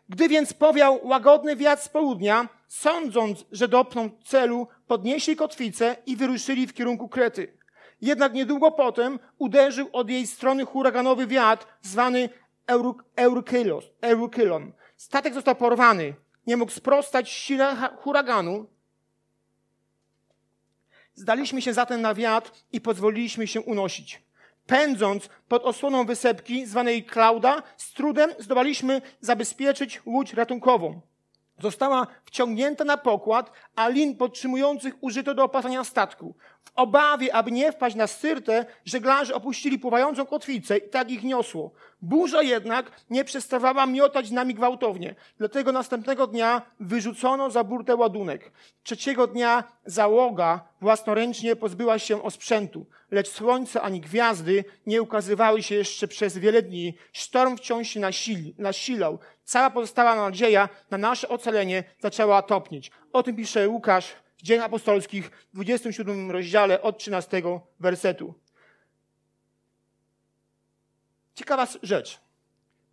Gdy 0.10 0.30
więc 0.30 0.54
powiał 0.54 1.08
łagodny 1.08 1.56
wiatr 1.56 1.84
z 1.84 1.90
południa, 1.90 2.50
sądząc, 2.68 3.46
że 3.52 3.68
dopną 3.68 4.10
celu, 4.26 4.68
podnieśli 4.88 5.36
kotwicę 5.36 5.96
i 6.06 6.16
wyruszyli 6.16 6.68
w 6.68 6.74
kierunku 6.74 7.10
Krety. 7.10 7.58
Jednak 8.02 8.34
niedługo 8.34 8.72
potem 8.72 9.20
uderzył 9.38 9.90
od 9.94 10.10
jej 10.10 10.28
strony 10.28 10.66
huraganowy 10.66 11.28
wiatr 11.28 11.68
zwany 11.82 12.30
Eurykylon. 14.02 14.72
Statek 14.98 15.34
został 15.34 15.56
porwany. 15.56 16.14
Nie 16.48 16.58
mógł 16.58 16.72
sprostać 16.72 17.30
sile 17.30 17.76
huraganu, 17.98 18.68
Zdaliśmy 21.20 21.62
się 21.62 21.74
zatem 21.74 22.02
na 22.02 22.14
wiatr 22.14 22.52
i 22.72 22.82
pozwoliliśmy 22.82 23.48
się 23.48 23.62
unosić. 23.62 24.22
Pędząc 24.70 25.30
pod 25.48 25.64
osłoną 25.64 26.06
wysepki 26.06 26.66
zwanej 26.66 27.04
Klauda, 27.04 27.64
z 27.78 27.94
trudem 27.94 28.32
zdołaliśmy 28.40 29.02
zabezpieczyć 29.22 30.02
łódź 30.06 30.34
ratunkową. 30.34 31.02
Została 31.60 32.08
wciągnięta 32.26 32.84
na 32.84 32.98
pokład, 32.98 33.52
a 33.76 33.88
lin 33.88 34.18
podtrzymujących 34.18 34.94
użyto 35.02 35.34
do 35.34 35.44
opasania 35.44 35.84
statku. 35.84 36.36
W 36.66 36.72
obawie, 36.76 37.36
aby 37.36 37.52
nie 37.52 37.72
wpaść 37.72 37.96
na 37.96 38.08
styrtę, 38.08 38.66
żeglarze 38.86 39.36
opuścili 39.36 39.80
pływającą 39.80 40.26
kotwicę 40.26 40.78
i 40.78 40.90
tak 40.90 41.12
ich 41.12 41.24
niosło. 41.24 41.72
Burza 42.02 42.42
jednak 42.42 42.92
nie 43.10 43.24
przestawała 43.24 43.86
miotać 43.86 44.32
nami 44.32 44.56
gwałtownie. 44.56 45.16
Dlatego 45.38 45.72
następnego 45.72 46.28
dnia 46.28 46.62
wyrzucono 46.80 47.50
za 47.50 47.64
burtę 47.64 47.96
ładunek. 47.96 48.52
Trzeciego 48.84 49.28
dnia 49.28 49.64
załoga 49.86 50.68
własnoręcznie 50.82 51.56
pozbyła 51.56 52.00
się 52.00 52.24
osprzętu. 52.24 52.86
Lecz 53.12 53.30
słońce 53.30 53.82
ani 53.82 54.02
gwiazdy 54.02 54.64
nie 54.86 55.02
ukazywały 55.02 55.64
się 55.64 55.76
jeszcze 55.76 56.08
przez 56.08 56.38
wiele 56.38 56.62
dni. 56.62 56.94
Sztorm 57.14 57.58
wciąż 57.58 57.88
się 57.88 58.00
nasili, 58.00 58.56
nasilał. 58.58 59.20
Cała 59.44 59.70
pozostała 59.70 60.16
nadzieja 60.16 60.70
na 60.92 60.98
nasze 60.98 61.30
ocalenie 61.30 61.84
zaczęła 62.00 62.42
topnieć. 62.42 62.92
O 63.14 63.24
tym 63.24 63.36
pisze 63.36 63.70
Łukasz 63.70 64.16
w 64.40 64.44
Dziejach 64.44 64.66
Apostolskich 64.66 65.30
w 65.30 65.54
27 65.54 66.32
rozdziale 66.32 66.82
od 66.82 66.98
13 66.98 67.42
wersetu. 67.80 68.34
Ciekawa 71.36 71.68
rzecz. 71.84 72.22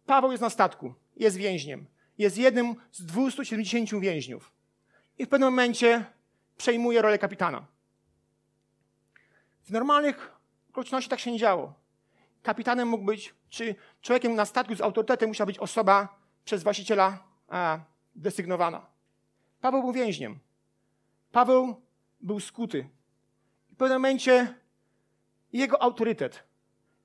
Paweł 0.07 0.31
jest 0.31 0.43
na 0.43 0.51
statku, 0.51 0.95
jest 1.17 1.37
więźniem. 1.37 1.87
Jest 2.19 2.39
jednym 2.39 2.75
z 2.93 3.07
270 3.07 4.03
więźniów. 4.03 4.53
I 5.19 5.27
w 5.27 5.29
pewnym 5.29 5.51
momencie 5.51 6.05
przejmuje 6.57 7.03
rolę 7.03 7.19
kapitana. 7.19 7.67
W 9.65 9.71
normalnych 9.71 10.33
okolicznościach 10.71 11.11
tak 11.11 11.21
się 11.21 11.33
nie 11.33 11.39
działo. 11.39 11.75
Kapitanem 12.43 12.89
mógł 12.89 13.05
być, 13.05 13.35
czy 13.49 13.75
człowiekiem 14.03 14.35
na 14.35 14.45
statku 14.45 14.75
z 14.75 14.81
autorytetem 14.81 15.29
musiała 15.29 15.47
być 15.47 15.59
osoba 15.59 16.19
przez 16.45 16.63
właściciela 16.63 17.25
desygnowana. 18.15 18.87
Paweł 19.61 19.83
był 19.83 19.93
więźniem. 19.93 20.39
Paweł 21.37 21.83
był 22.21 22.41
skuty. 22.41 22.89
W 23.73 23.77
pewnym 23.77 23.99
momencie 23.99 24.55
jego 25.53 25.83
autorytet, 25.83 26.45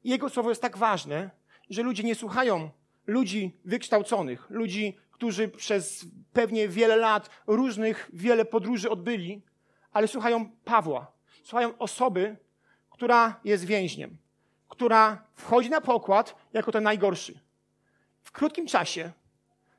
jego 0.03 0.29
słowo 0.29 0.49
jest 0.49 0.61
tak 0.61 0.77
ważne, 0.77 1.29
że 1.69 1.81
ludzie 1.81 2.03
nie 2.03 2.15
słuchają 2.15 2.69
ludzi 3.07 3.57
wykształconych, 3.65 4.49
ludzi, 4.49 4.97
którzy 5.11 5.47
przez 5.47 6.05
pewnie 6.33 6.67
wiele 6.67 6.95
lat 6.95 7.29
różnych, 7.47 8.09
wiele 8.13 8.45
podróży 8.45 8.89
odbyli, 8.89 9.41
ale 9.93 10.07
słuchają 10.07 10.49
Pawła. 10.65 11.11
Słuchają 11.43 11.77
osoby, 11.77 12.37
która 12.89 13.39
jest 13.43 13.65
więźniem, 13.65 14.17
która 14.69 15.23
wchodzi 15.35 15.69
na 15.69 15.81
pokład 15.81 16.35
jako 16.53 16.71
ten 16.71 16.83
najgorszy. 16.83 17.39
W 18.21 18.31
krótkim 18.31 18.67
czasie, 18.67 19.11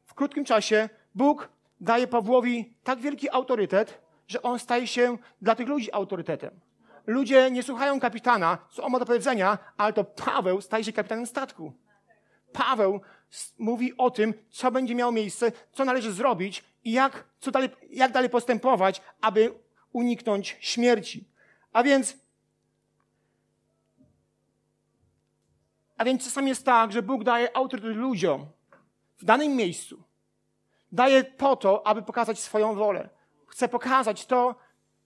w 0.05 0.15
krótkim 0.15 0.45
czasie 0.45 0.89
Bóg 1.15 1.49
daje 1.81 2.07
Pawłowi 2.07 2.75
tak 2.85 3.01
wielki 3.01 3.31
autorytet, 3.31 4.02
że 4.33 4.43
on 4.43 4.59
staje 4.59 4.87
się 4.87 5.19
dla 5.43 5.55
tych 5.55 5.69
ludzi 5.69 5.93
autorytetem. 5.93 6.61
Ludzie 7.07 7.51
nie 7.51 7.63
słuchają 7.63 8.01
kapitana, 8.01 8.59
co 8.71 8.85
on 8.85 8.93
ma 8.93 8.99
do 8.99 9.07
powiedzenia, 9.07 9.59
ale 9.77 9.93
to 9.93 10.05
Paweł 10.05 10.61
staje 10.61 10.85
się 10.85 10.93
kapitanem 10.93 11.27
statku. 11.27 11.73
Paweł 12.53 13.01
mówi 13.59 13.97
o 13.97 14.11
tym, 14.11 14.35
co 14.51 14.71
będzie 14.71 14.95
miało 14.95 15.13
miejsce, 15.13 15.53
co 15.73 15.85
należy 15.85 16.13
zrobić 16.13 16.65
i 16.85 16.93
jak, 16.93 17.25
co 17.41 17.51
dalej, 17.51 17.69
jak 17.91 18.13
dalej 18.13 18.31
postępować, 18.31 19.03
aby 19.21 19.55
uniknąć 19.93 20.57
śmierci. 20.61 21.29
A 21.73 21.83
więc, 21.83 22.17
a 25.97 26.05
więc 26.05 26.25
czasami 26.25 26.49
jest 26.49 26.65
tak, 26.65 26.93
że 26.93 27.03
Bóg 27.03 27.25
daje 27.25 27.57
autorytet 27.57 27.97
ludziom 27.97 28.47
w 29.19 29.25
danym 29.25 29.57
miejscu. 29.57 30.03
Daje 30.93 31.25
po 31.25 31.57
to, 31.57 31.87
aby 31.87 32.03
pokazać 32.03 32.39
swoją 32.39 32.75
wolę. 32.75 33.09
Chce 33.53 33.69
pokazać 33.69 34.27
to, 34.27 34.55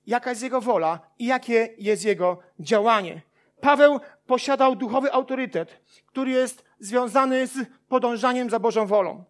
jaka 0.06 0.30
jest 0.30 0.42
Jego 0.42 0.60
wola 0.60 1.00
i 1.18 1.26
jakie 1.26 1.68
jest 1.78 2.04
Jego 2.04 2.38
działanie. 2.60 3.22
Paweł 3.60 4.00
posiadał 4.26 4.76
duchowy 4.76 5.12
autorytet, 5.12 5.80
który 6.06 6.30
jest 6.30 6.64
związany 6.80 7.46
z 7.46 7.68
podążaniem 7.88 8.50
za 8.50 8.58
Bożą 8.58 8.86
wolą. 8.86 9.24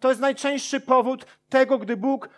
To 0.00 0.08
jest 0.08 0.20
najczęstszy 0.20 0.80
powód 0.80 1.26
tego, 1.48 1.78
gdy 1.78 1.96
Bóg 1.96 2.26
e, 2.26 2.28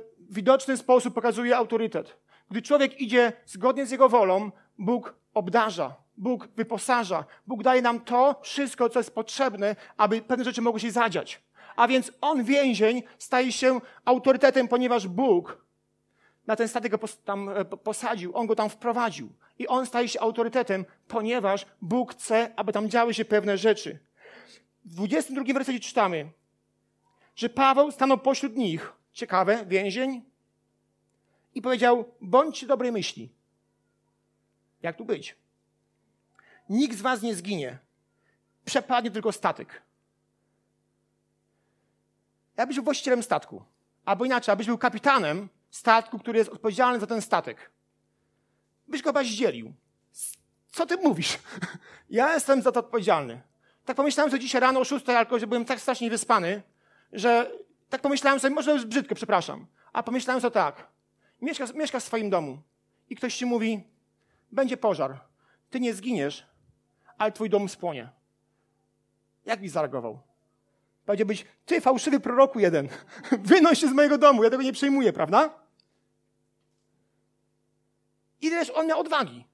w 0.00 0.34
widoczny 0.34 0.76
sposób 0.76 1.14
pokazuje 1.14 1.56
autorytet. 1.56 2.16
Gdy 2.50 2.62
człowiek 2.62 3.00
idzie 3.00 3.32
zgodnie 3.46 3.86
z 3.86 3.90
Jego 3.90 4.08
wolą, 4.08 4.50
Bóg 4.78 5.14
obdarza, 5.34 5.94
Bóg 6.16 6.48
wyposaża, 6.56 7.24
Bóg 7.46 7.62
daje 7.62 7.82
nam 7.82 8.00
to 8.00 8.40
wszystko, 8.42 8.88
co 8.88 8.98
jest 8.98 9.14
potrzebne, 9.14 9.76
aby 9.96 10.22
pewne 10.22 10.44
rzeczy 10.44 10.62
mogły 10.62 10.80
się 10.80 10.90
zadziać. 10.90 11.42
A 11.76 11.88
więc 11.88 12.12
on, 12.20 12.44
więzień, 12.44 13.02
staje 13.18 13.52
się 13.52 13.80
autorytetem, 14.04 14.68
ponieważ 14.68 15.08
Bóg 15.08 15.63
na 16.46 16.56
ten 16.56 16.68
statek 16.68 16.92
go 16.96 17.08
tam 17.24 17.48
e, 17.48 17.64
posadził, 17.64 18.36
on 18.36 18.46
go 18.46 18.56
tam 18.56 18.70
wprowadził. 18.70 19.32
I 19.58 19.68
on 19.68 19.86
staje 19.86 20.08
się 20.08 20.20
autorytetem, 20.20 20.84
ponieważ 21.08 21.66
Bóg 21.82 22.12
chce, 22.12 22.52
aby 22.56 22.72
tam 22.72 22.90
działy 22.90 23.14
się 23.14 23.24
pewne 23.24 23.58
rzeczy. 23.58 23.98
W 24.84 24.94
22 24.94 25.44
wersecie 25.54 25.80
czytamy, 25.80 26.30
że 27.36 27.48
Paweł 27.48 27.90
stanął 27.90 28.18
pośród 28.18 28.56
nich, 28.56 28.92
ciekawe, 29.12 29.66
więzień, 29.66 30.22
i 31.54 31.62
powiedział: 31.62 32.14
bądźcie 32.20 32.66
dobrej 32.66 32.92
myśli. 32.92 33.32
Jak 34.82 34.96
tu 34.96 35.04
być? 35.04 35.36
Nikt 36.68 36.98
z 36.98 37.00
was 37.02 37.22
nie 37.22 37.34
zginie. 37.34 37.78
Przepadnie 38.64 39.10
tylko 39.10 39.32
statek. 39.32 39.82
Jakbyś 42.56 42.76
był 42.76 42.84
właścicielem 42.84 43.22
statku, 43.22 43.62
albo 44.04 44.24
inaczej, 44.24 44.52
abyś 44.52 44.66
był 44.66 44.78
kapitanem 44.78 45.48
statku, 45.74 46.18
który 46.18 46.38
jest 46.38 46.50
odpowiedzialny 46.50 47.00
za 47.00 47.06
ten 47.06 47.22
statek, 47.22 47.70
byś 48.88 49.02
go 49.02 49.10
chyba 49.10 49.24
zdzielił. 49.24 49.72
Co 50.72 50.86
ty 50.86 50.96
mówisz? 50.96 51.38
Ja 52.10 52.34
jestem 52.34 52.62
za 52.62 52.72
to 52.72 52.80
odpowiedzialny. 52.80 53.40
Tak 53.84 53.96
pomyślałem 53.96 54.30
sobie 54.30 54.40
dzisiaj 54.40 54.60
rano 54.60 54.80
o 54.80 54.84
6 54.84 55.08
alko, 55.08 55.38
że 55.38 55.46
byłem 55.46 55.64
tak 55.64 55.80
strasznie 55.80 56.10
wyspany, 56.10 56.62
że 57.12 57.50
tak 57.90 58.00
pomyślałem 58.00 58.40
sobie, 58.40 58.54
może 58.54 58.72
jest 58.72 58.86
brzydko, 58.86 59.14
przepraszam, 59.14 59.66
a 59.92 60.02
pomyślałem 60.02 60.40
sobie 60.40 60.50
tak. 60.50 60.88
Mieszkasz, 61.42 61.74
mieszkasz 61.74 62.02
w 62.02 62.06
swoim 62.06 62.30
domu 62.30 62.58
i 63.10 63.16
ktoś 63.16 63.36
ci 63.36 63.46
mówi, 63.46 63.84
będzie 64.52 64.76
pożar, 64.76 65.20
ty 65.70 65.80
nie 65.80 65.94
zginiesz, 65.94 66.46
ale 67.18 67.32
twój 67.32 67.50
dom 67.50 67.68
spłonie. 67.68 68.08
Jak 69.46 69.60
byś 69.60 69.70
zareagował? 69.70 70.18
Powiedziałbyś, 71.06 71.44
ty 71.66 71.80
fałszywy 71.80 72.20
proroku 72.20 72.60
jeden, 72.60 72.88
wynoś 73.52 73.78
się 73.78 73.88
z 73.88 73.92
mojego 73.92 74.18
domu, 74.18 74.44
ja 74.44 74.50
tego 74.50 74.62
nie 74.62 74.72
przejmuję, 74.72 75.12
prawda? 75.12 75.63
Ileż 78.44 78.70
on 78.70 78.86
miał 78.86 79.00
odwagi. 79.00 79.44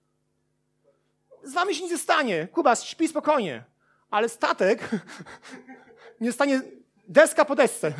Z 1.42 1.52
wami 1.52 1.74
się 1.74 1.82
nic 1.82 1.92
nie 1.92 1.98
stanie. 1.98 2.48
Kuba, 2.52 2.76
śpi 2.76 3.08
spokojnie. 3.08 3.64
Ale 4.10 4.28
statek 4.28 4.90
nie 6.20 6.32
stanie 6.32 6.62
deska 7.08 7.44
po 7.44 7.54
desce. 7.54 7.92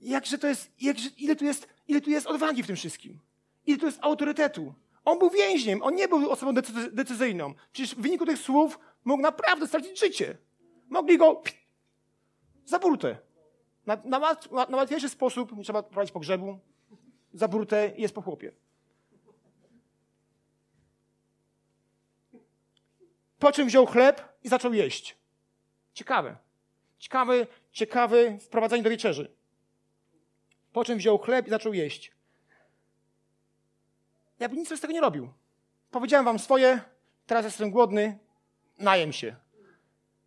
Jakże 0.00 0.38
to 0.38 0.46
jest, 0.46 0.72
jakże, 0.80 1.08
ile, 1.18 1.36
tu 1.36 1.44
jest, 1.44 1.68
ile 1.88 2.00
tu 2.00 2.10
jest 2.10 2.26
odwagi 2.26 2.62
w 2.62 2.66
tym 2.66 2.76
wszystkim. 2.76 3.20
Ile 3.66 3.78
tu 3.78 3.86
jest 3.86 3.98
autorytetu. 4.00 4.74
On 5.04 5.18
był 5.18 5.30
więźniem, 5.30 5.82
on 5.82 5.94
nie 5.94 6.08
był 6.08 6.30
osobą 6.30 6.54
decyzyjną. 6.92 7.54
Przecież 7.72 7.94
w 7.94 8.00
wyniku 8.00 8.26
tych 8.26 8.38
słów 8.38 8.78
mógł 9.04 9.22
naprawdę 9.22 9.66
stracić 9.66 10.00
życie. 10.00 10.36
Mogli 10.88 11.18
go 11.18 11.42
za 12.64 12.78
burtę. 12.78 13.18
Na, 13.86 13.96
na, 14.04 14.36
na 14.68 14.76
łatwiejszy 14.76 15.08
sposób 15.08 15.62
trzeba 15.62 15.82
prowadzić 15.82 16.12
pogrzebu. 16.12 16.58
Za 17.36 17.48
burtę 17.48 17.92
jest 17.96 18.14
po 18.14 18.22
chłopie. 18.22 18.52
Po 23.38 23.52
czym 23.52 23.66
wziął 23.66 23.86
chleb 23.86 24.38
i 24.44 24.48
zaczął 24.48 24.74
jeść. 24.74 25.16
Ciekawe. 25.94 26.36
Ciekawe, 26.98 27.46
ciekawe 27.72 28.38
wprowadzenie 28.38 28.82
do 28.82 28.90
wieczerzy. 28.90 29.30
Po 30.72 30.84
czym 30.84 30.98
wziął 30.98 31.18
chleb 31.18 31.46
i 31.46 31.50
zaczął 31.50 31.74
jeść. 31.74 32.12
Ja 34.38 34.48
bym 34.48 34.58
nic 34.58 34.68
z 34.68 34.80
tego 34.80 34.92
nie 34.92 35.00
robił. 35.00 35.32
Powiedziałem 35.90 36.24
wam 36.24 36.38
swoje, 36.38 36.80
teraz 37.26 37.44
jestem 37.44 37.70
głodny, 37.70 38.18
najem 38.78 39.12
się. 39.12 39.36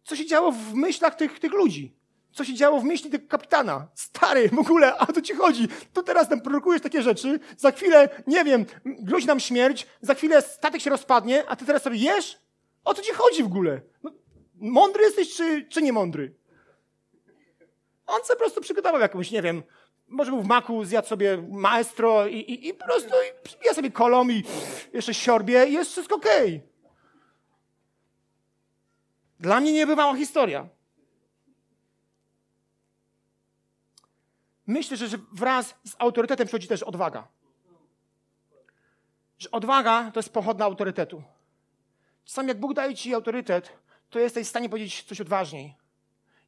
Co 0.04 0.16
się 0.16 0.26
działo 0.26 0.52
w 0.52 0.74
myślach 0.74 1.16
tych, 1.16 1.40
tych 1.40 1.52
ludzi? 1.52 1.99
Co 2.32 2.44
się 2.44 2.54
działo 2.54 2.80
w 2.80 2.84
myśli 2.84 3.10
tego 3.10 3.28
kapitana? 3.28 3.88
Stary, 3.96 4.50
w 4.50 4.60
ogóle, 4.60 4.96
a 4.98 5.06
to 5.06 5.22
ci 5.22 5.34
chodzi. 5.34 5.68
To 5.94 6.04
teraz 6.04 6.30
tam 6.30 6.42
prorokujesz 6.42 6.82
takie 6.82 7.02
rzeczy, 7.02 7.40
za 7.58 7.72
chwilę, 7.72 8.10
nie 8.28 8.44
wiem, 8.44 8.66
grozi 8.86 9.28
nam 9.28 9.40
śmierć, 9.40 9.88
za 10.02 10.14
chwilę 10.14 10.42
statek 10.42 10.82
się 10.82 10.90
rozpadnie, 10.90 11.44
a 11.50 11.56
ty 11.56 11.66
teraz 11.66 11.84
sobie 11.84 11.98
jesz? 11.98 12.40
O 12.86 12.94
co 12.94 13.02
ci 13.02 13.14
chodzi 13.14 13.44
w 13.44 13.46
ogóle? 13.46 13.82
No, 14.04 14.12
mądry 14.56 15.04
jesteś, 15.04 15.36
czy, 15.36 15.66
czy 15.70 15.82
nie 15.82 15.94
mądry? 15.94 16.36
On 18.08 18.24
sobie 18.24 18.36
po 18.36 18.40
prostu 18.40 18.62
przygotował 18.62 19.02
jakąś, 19.02 19.32
nie 19.32 19.42
wiem, 19.42 19.64
może 20.08 20.32
był 20.32 20.42
w 20.42 20.48
maku, 20.48 20.86
zjadł 20.86 21.08
sobie 21.08 21.48
maestro 21.52 22.28
i, 22.28 22.36
i, 22.36 22.68
i 22.68 22.74
po 22.74 22.86
prostu 22.86 23.14
ja 23.66 23.74
sobie 23.74 23.92
kolą 23.92 24.30
i 24.30 24.44
jeszcze 24.94 25.14
siorbie 25.14 25.66
i 25.68 25.74
jest 25.74 25.92
wszystko 25.92 26.16
okej. 26.16 26.56
Okay. 26.56 26.70
Dla 29.40 29.60
mnie 29.60 29.74
niebywała 29.74 30.16
historia. 30.16 30.70
Myślę, 34.70 34.98
że 34.98 35.18
wraz 35.32 35.76
z 35.84 35.96
autorytetem 35.98 36.48
przychodzi 36.48 36.68
też 36.68 36.84
odwaga. 36.84 37.28
Że 39.38 39.52
odwaga 39.52 40.12
to 40.12 40.20
jest 40.20 40.34
pochodna 40.34 40.66
autorytetu. 40.66 41.24
Czasami 42.26 42.48
jak 42.48 42.60
Bóg 42.60 42.74
daje 42.74 42.96
ci 42.96 43.14
autorytet, 43.14 43.72
to 44.10 44.20
jesteś 44.20 44.48
w 44.48 44.50
stanie 44.50 44.70
powiedzieć 44.70 45.04
coś 45.04 45.22
odważniej. 45.22 45.76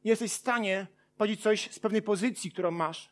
Jesteś 0.04 0.32
w 0.32 0.34
stanie 0.34 0.86
powiedzieć 1.16 1.42
coś 1.42 1.70
z 1.70 1.78
pewnej 1.78 2.02
pozycji, 2.02 2.52
którą 2.52 2.70
masz. 2.70 3.10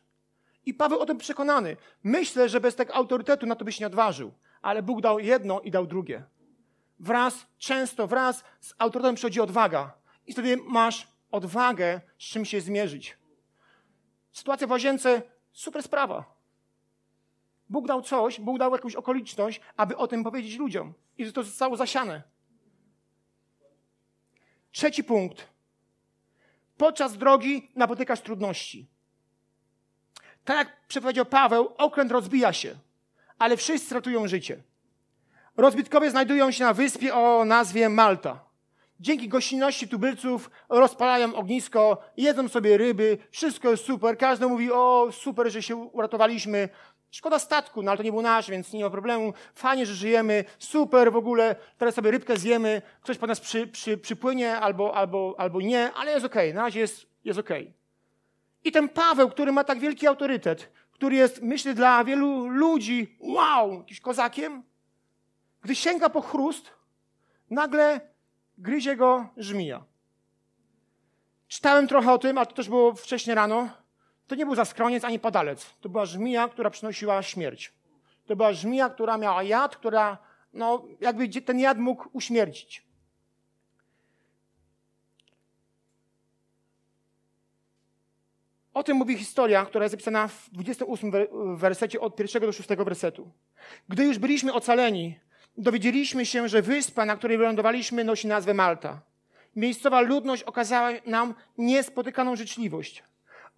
I 0.65 0.73
Paweł 0.73 0.99
o 0.99 1.05
tym 1.05 1.17
przekonany. 1.17 1.77
Myślę, 2.03 2.49
że 2.49 2.59
bez 2.59 2.75
tego 2.75 2.95
autorytetu 2.95 3.45
na 3.45 3.55
to 3.55 3.65
byś 3.65 3.79
nie 3.79 3.87
odważył. 3.87 4.33
Ale 4.61 4.83
Bóg 4.83 5.01
dał 5.01 5.19
jedno 5.19 5.61
i 5.61 5.71
dał 5.71 5.87
drugie. 5.87 6.23
Wraz, 6.99 7.45
często 7.57 8.07
wraz 8.07 8.43
z 8.59 8.73
autorytetem 8.77 9.15
przychodzi 9.15 9.41
odwaga. 9.41 9.93
I 10.27 10.33
wtedy 10.33 10.57
masz 10.57 11.07
odwagę, 11.31 12.01
z 12.17 12.23
czym 12.23 12.45
się 12.45 12.61
zmierzyć. 12.61 13.20
Sytuacja 14.31 14.67
w 14.67 14.71
łazience, 14.71 15.21
super 15.51 15.83
sprawa. 15.83 16.41
Bóg 17.69 17.87
dał 17.87 18.01
coś, 18.01 18.39
Bóg 18.39 18.59
dał 18.59 18.71
jakąś 18.71 18.95
okoliczność, 18.95 19.61
aby 19.77 19.97
o 19.97 20.07
tym 20.07 20.23
powiedzieć 20.23 20.57
ludziom. 20.57 20.93
I 21.17 21.33
to 21.33 21.43
zostało 21.43 21.77
zasiane. 21.77 22.21
Trzeci 24.71 25.03
punkt. 25.03 25.47
Podczas 26.77 27.17
drogi 27.17 27.71
napotykasz 27.75 28.21
trudności. 28.21 28.87
Tak 30.45 30.57
jak 30.57 30.87
przepowiedział 30.87 31.25
Paweł, 31.25 31.73
okręt 31.77 32.11
rozbija 32.11 32.53
się, 32.53 32.75
ale 33.39 33.57
wszyscy 33.57 33.95
ratują 33.95 34.27
życie. 34.27 34.63
Rozbitkowie 35.57 36.11
znajdują 36.11 36.51
się 36.51 36.63
na 36.63 36.73
wyspie 36.73 37.15
o 37.15 37.45
nazwie 37.45 37.89
Malta. 37.89 38.50
Dzięki 39.01 39.29
gościnności 39.29 39.87
tubylców 39.87 40.49
rozpalają 40.69 41.35
ognisko, 41.35 41.97
jedzą 42.17 42.49
sobie 42.49 42.77
ryby, 42.77 43.17
wszystko 43.31 43.71
jest 43.71 43.85
super. 43.85 44.17
Każdy 44.17 44.47
mówi, 44.47 44.71
o 44.71 45.07
super, 45.11 45.51
że 45.51 45.63
się 45.63 45.75
uratowaliśmy. 45.75 46.69
Szkoda 47.11 47.39
statku, 47.39 47.81
no 47.83 47.91
ale 47.91 47.97
to 47.97 48.03
nie 48.03 48.11
był 48.11 48.21
nasz, 48.21 48.49
więc 48.49 48.73
nie 48.73 48.83
ma 48.83 48.89
problemu. 48.89 49.33
Fajnie, 49.55 49.85
że 49.85 49.93
żyjemy, 49.93 50.45
super 50.59 51.11
w 51.11 51.15
ogóle. 51.15 51.55
Teraz 51.77 51.95
sobie 51.95 52.11
rybkę 52.11 52.37
zjemy, 52.37 52.81
ktoś 53.01 53.17
po 53.17 53.27
nas 53.27 53.39
przy, 53.39 53.67
przy, 53.67 53.97
przypłynie 53.97 54.57
albo, 54.57 54.95
albo, 54.95 55.35
albo 55.37 55.61
nie, 55.61 55.93
ale 55.93 56.11
jest 56.11 56.25
okej, 56.25 56.49
okay. 56.49 56.55
na 56.55 56.61
razie 56.61 56.79
jest, 56.79 57.05
jest 57.23 57.39
okej. 57.39 57.61
Okay. 57.61 57.73
I 58.63 58.71
ten 58.71 58.89
Paweł, 58.89 59.29
który 59.29 59.51
ma 59.51 59.63
tak 59.63 59.79
wielki 59.79 60.07
autorytet, 60.07 60.71
który 60.91 61.15
jest, 61.15 61.41
myślę, 61.41 61.73
dla 61.73 62.03
wielu 62.03 62.47
ludzi, 62.47 63.17
wow, 63.19 63.73
jakiś 63.73 64.01
kozakiem, 64.01 64.63
gdy 65.61 65.75
sięga 65.75 66.09
po 66.09 66.21
chrust, 66.21 66.71
nagle 67.49 68.10
gryzie 68.61 68.95
go 68.95 69.29
żmija. 69.37 69.83
Czytałem 71.47 71.87
trochę 71.87 72.11
o 72.13 72.17
tym, 72.17 72.37
a 72.37 72.45
to 72.45 72.53
też 72.53 72.69
było 72.69 72.93
wcześniej 72.93 73.35
rano. 73.35 73.69
To 74.27 74.35
nie 74.35 74.45
był 74.45 74.55
zaskroniec 74.55 75.03
ani 75.03 75.19
padalec. 75.19 75.73
To 75.81 75.89
była 75.89 76.05
żmija, 76.05 76.47
która 76.47 76.69
przynosiła 76.69 77.23
śmierć. 77.23 77.73
To 78.25 78.35
była 78.35 78.53
żmija, 78.53 78.89
która 78.89 79.17
miała 79.17 79.43
jad, 79.43 79.77
która, 79.77 80.17
no, 80.53 80.83
jakby 81.01 81.27
ten 81.41 81.59
jad 81.59 81.77
mógł 81.77 82.09
uśmiercić. 82.13 82.83
O 88.73 88.83
tym 88.83 88.97
mówi 88.97 89.17
historia, 89.17 89.65
która 89.65 89.85
jest 89.85 89.91
zapisana 89.91 90.27
w 90.27 90.49
28 90.51 91.11
wersecie 91.55 91.99
od 92.01 92.15
pierwszego 92.15 92.45
do 92.45 92.51
szóstego 92.51 92.85
wersetu. 92.85 93.31
Gdy 93.89 94.03
już 94.03 94.17
byliśmy 94.17 94.53
ocaleni, 94.53 95.19
dowiedzieliśmy 95.57 96.25
się, 96.25 96.49
że 96.49 96.61
wyspa, 96.61 97.05
na 97.05 97.15
której 97.15 97.37
wylądowaliśmy, 97.37 98.03
nosi 98.03 98.27
nazwę 98.27 98.53
Malta. 98.53 99.01
Miejscowa 99.55 100.01
ludność 100.01 100.43
okazała 100.43 100.89
nam 101.05 101.33
niespotykaną 101.57 102.35
życzliwość. 102.35 103.03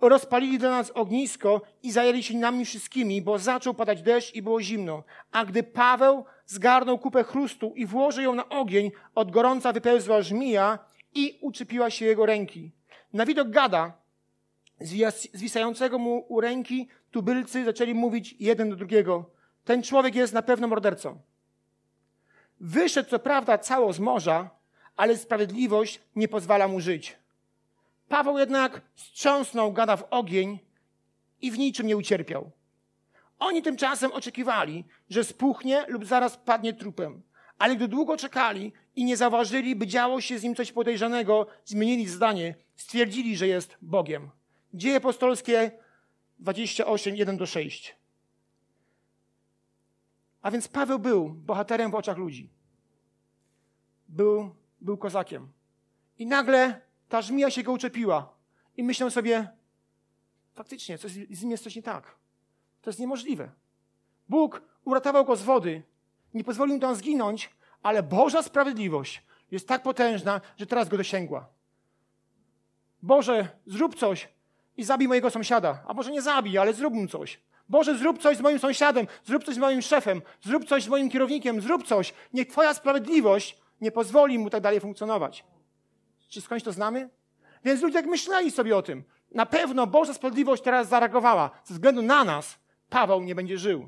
Rozpalili 0.01 0.57
dla 0.57 0.69
nas 0.69 0.91
ognisko 0.91 1.61
i 1.83 1.91
zajęli 1.91 2.23
się 2.23 2.37
nami 2.37 2.65
wszystkimi, 2.65 3.21
bo 3.21 3.39
zaczął 3.39 3.73
padać 3.73 4.01
deszcz 4.01 4.35
i 4.35 4.41
było 4.41 4.61
zimno. 4.61 5.03
A 5.31 5.45
gdy 5.45 5.63
Paweł 5.63 6.25
zgarnął 6.45 6.99
kupę 6.99 7.23
chrustu 7.23 7.73
i 7.75 7.85
włożył 7.85 8.23
ją 8.23 8.35
na 8.35 8.49
ogień, 8.49 8.91
od 9.15 9.31
gorąca 9.31 9.73
wypełzła 9.73 10.21
żmija 10.21 10.79
i 11.15 11.37
uczepiła 11.41 11.89
się 11.89 12.05
jego 12.05 12.25
ręki. 12.25 12.71
Na 13.13 13.25
widok 13.25 13.49
gada, 13.49 13.93
zwisającego 15.33 15.99
mu 15.99 16.25
u 16.29 16.41
ręki, 16.41 16.87
tubylcy 17.11 17.65
zaczęli 17.65 17.93
mówić 17.93 18.35
jeden 18.39 18.69
do 18.69 18.75
drugiego. 18.75 19.29
Ten 19.65 19.83
człowiek 19.83 20.15
jest 20.15 20.33
na 20.33 20.41
pewno 20.41 20.67
mordercą. 20.67 21.19
Wyszedł 22.65 23.09
co 23.09 23.19
prawda 23.19 23.57
cało 23.57 23.93
z 23.93 23.99
morza, 23.99 24.49
ale 24.95 25.17
sprawiedliwość 25.17 26.01
nie 26.15 26.27
pozwala 26.27 26.67
mu 26.67 26.79
żyć. 26.79 27.17
Paweł 28.07 28.37
jednak 28.37 28.81
strząsnął 28.95 29.73
gada 29.73 29.97
w 29.97 30.07
ogień 30.09 30.59
i 31.41 31.51
w 31.51 31.57
niczym 31.57 31.87
nie 31.87 31.97
ucierpiał. 31.97 32.51
Oni 33.39 33.61
tymczasem 33.61 34.11
oczekiwali, 34.11 34.83
że 35.09 35.23
spuchnie 35.23 35.85
lub 35.87 36.05
zaraz 36.05 36.37
padnie 36.37 36.73
trupem. 36.73 37.21
Ale 37.59 37.75
gdy 37.75 37.87
długo 37.87 38.17
czekali 38.17 38.73
i 38.95 39.03
nie 39.03 39.17
zauważyli, 39.17 39.75
by 39.75 39.87
działo 39.87 40.21
się 40.21 40.39
z 40.39 40.43
nim 40.43 40.55
coś 40.55 40.71
podejrzanego, 40.71 41.47
zmienili 41.65 42.07
zdanie, 42.07 42.55
stwierdzili, 42.75 43.37
że 43.37 43.47
jest 43.47 43.77
Bogiem. 43.81 44.29
Dzieje 44.73 44.95
apostolskie 44.95 45.71
28, 46.39 47.15
1 47.15 47.37
do 47.37 47.45
6. 47.45 48.02
A 50.43 50.51
więc 50.51 50.67
Paweł 50.67 50.99
był 50.99 51.29
bohaterem 51.29 51.91
w 51.91 51.95
oczach 51.95 52.17
ludzi. 52.17 52.49
Był, 54.09 54.55
był 54.81 54.97
kozakiem. 54.97 55.47
I 56.19 56.25
nagle 56.27 56.81
ta 57.09 57.21
żmija 57.21 57.49
się 57.51 57.63
go 57.63 57.71
uczepiła. 57.71 58.33
I 58.77 58.83
myślę 58.83 59.11
sobie, 59.11 59.47
faktycznie, 60.53 60.97
coś, 60.97 61.11
z 61.11 61.41
nim 61.41 61.51
jest 61.51 61.63
coś 61.63 61.75
nie 61.75 61.83
tak. 61.83 62.15
To 62.81 62.89
jest 62.89 62.99
niemożliwe. 62.99 63.51
Bóg 64.29 64.61
uratował 64.85 65.25
go 65.25 65.35
z 65.35 65.43
wody. 65.43 65.83
Nie 66.33 66.43
pozwolił 66.43 66.75
mu 66.75 66.81
tam 66.81 66.95
zginąć, 66.95 67.49
ale 67.83 68.03
Boża 68.03 68.43
sprawiedliwość 68.43 69.23
jest 69.51 69.67
tak 69.67 69.83
potężna, 69.83 70.41
że 70.57 70.65
teraz 70.65 70.89
go 70.89 70.97
dosięgła. 70.97 71.49
Boże, 73.01 73.49
zrób 73.65 73.95
coś 73.95 74.29
i 74.77 74.83
zabij 74.83 75.07
mojego 75.07 75.29
sąsiada. 75.29 75.83
A 75.87 75.93
może 75.93 76.11
nie 76.11 76.21
zabij, 76.21 76.57
ale 76.57 76.73
zrób 76.73 76.93
mu 76.93 77.07
coś. 77.07 77.39
Boże, 77.69 77.97
zrób 77.97 78.21
coś 78.21 78.37
z 78.37 78.41
moim 78.41 78.59
sąsiadem, 78.59 79.07
zrób 79.25 79.43
coś 79.43 79.55
z 79.55 79.57
moim 79.57 79.81
szefem, 79.81 80.21
zrób 80.41 80.65
coś 80.65 80.83
z 80.83 80.87
moim 80.87 81.09
kierownikiem, 81.09 81.61
zrób 81.61 81.87
coś. 81.87 82.13
Niech 82.33 82.47
Twoja 82.47 82.73
sprawiedliwość 82.73 83.57
nie 83.81 83.91
pozwoli 83.91 84.39
mu 84.39 84.49
tak 84.49 84.61
dalej 84.61 84.79
funkcjonować. 84.79 85.45
Czy 86.29 86.41
skądś 86.41 86.63
to 86.63 86.71
znamy? 86.71 87.09
Więc 87.65 87.81
ludzie 87.81 87.97
jak 87.97 88.05
myśleli 88.05 88.51
sobie 88.51 88.77
o 88.77 88.81
tym. 88.81 89.03
Na 89.31 89.45
pewno 89.45 89.87
Boża 89.87 90.13
sprawiedliwość 90.13 90.63
teraz 90.63 90.87
zareagowała. 90.87 91.51
Ze 91.63 91.73
względu 91.73 92.01
na 92.01 92.23
nas 92.23 92.57
Paweł 92.89 93.21
nie 93.21 93.35
będzie 93.35 93.57
żył. 93.57 93.87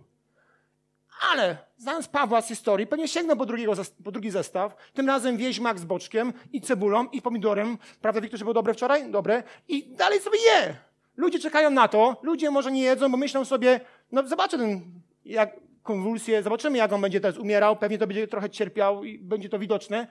Ale 1.32 1.58
znając 1.78 2.08
Pawła 2.08 2.42
z 2.42 2.48
historii, 2.48 2.88
pewnie 2.88 3.08
sięgnął 3.08 3.38
po, 3.38 3.46
drugiego, 3.46 3.74
po 4.04 4.12
drugi 4.12 4.32
zestaw. 4.32 4.76
Tym 4.94 5.08
razem 5.08 5.38
wieźmak 5.38 5.80
z 5.80 5.86
boczkiem 5.86 6.34
i 6.54 6.62
cebulą 6.62 7.08
i 7.08 7.22
pomidorem. 7.22 7.78
Prawda, 8.02 8.22
Wiktor, 8.22 8.40
że 8.40 8.46
było 8.46 8.54
dobre 8.54 8.74
wczoraj? 8.74 9.12
Dobre. 9.12 9.44
I 9.68 9.88
dalej 9.88 10.20
sobie 10.20 10.38
je. 10.40 10.76
Ludzie 11.17 11.39
czekają 11.39 11.69
na 11.69 11.88
to. 11.88 12.17
Ludzie 12.21 12.51
może 12.51 12.71
nie 12.71 12.82
jedzą, 12.82 13.12
bo 13.12 13.17
myślą 13.17 13.45
sobie, 13.45 13.80
no 14.12 14.28
zobaczę 14.28 14.58
ten, 14.58 14.82
jak 15.25 15.60
konwulsję, 15.84 16.43
zobaczymy 16.43 16.78
jak 16.78 16.93
on 16.93 17.01
będzie 17.01 17.19
teraz 17.19 17.38
umierał. 17.38 17.75
Pewnie 17.75 17.97
to 17.97 18.08
będzie 18.08 18.28
trochę 18.28 18.49
cierpiał 18.49 19.04
i 19.04 19.19
będzie 19.19 19.49
to 19.49 19.60
widoczne. 19.60 20.08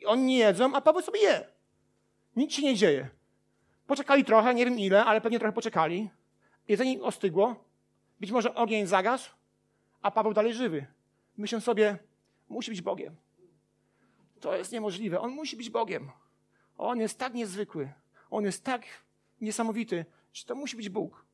I 0.00 0.06
oni 0.06 0.24
nie 0.24 0.38
jedzą, 0.38 0.74
a 0.74 0.80
Paweł 0.80 1.02
sobie 1.02 1.20
je. 1.20 1.44
Nic 2.36 2.52
się 2.52 2.62
nie 2.62 2.74
dzieje. 2.74 3.08
Poczekali 3.86 4.24
trochę, 4.24 4.54
nie 4.54 4.64
wiem 4.64 4.78
ile, 4.78 5.04
ale 5.04 5.20
pewnie 5.20 5.38
trochę 5.38 5.52
poczekali. 5.52 6.10
Jedzenie 6.68 7.02
ostygło. 7.02 7.64
Być 8.20 8.30
może 8.30 8.54
ogień 8.54 8.86
zagasł 8.86 9.30
a 10.04 10.10
Paweł 10.10 10.34
dalej 10.34 10.54
żywy. 10.54 10.86
Myślę 11.36 11.60
sobie, 11.60 11.98
musi 12.48 12.70
być 12.70 12.82
Bogiem. 12.82 13.16
To 14.40 14.56
jest 14.56 14.72
niemożliwe. 14.72 15.20
On 15.20 15.30
musi 15.30 15.56
być 15.56 15.70
Bogiem. 15.70 16.10
On 16.78 17.00
jest 17.00 17.18
tak 17.18 17.34
niezwykły. 17.34 17.92
On 18.30 18.44
jest 18.44 18.64
tak 18.64 18.82
niesamowity, 19.40 20.04
że 20.34 20.44
to 20.44 20.54
musi 20.54 20.76
być 20.76 20.88
Bóg. 20.88 21.26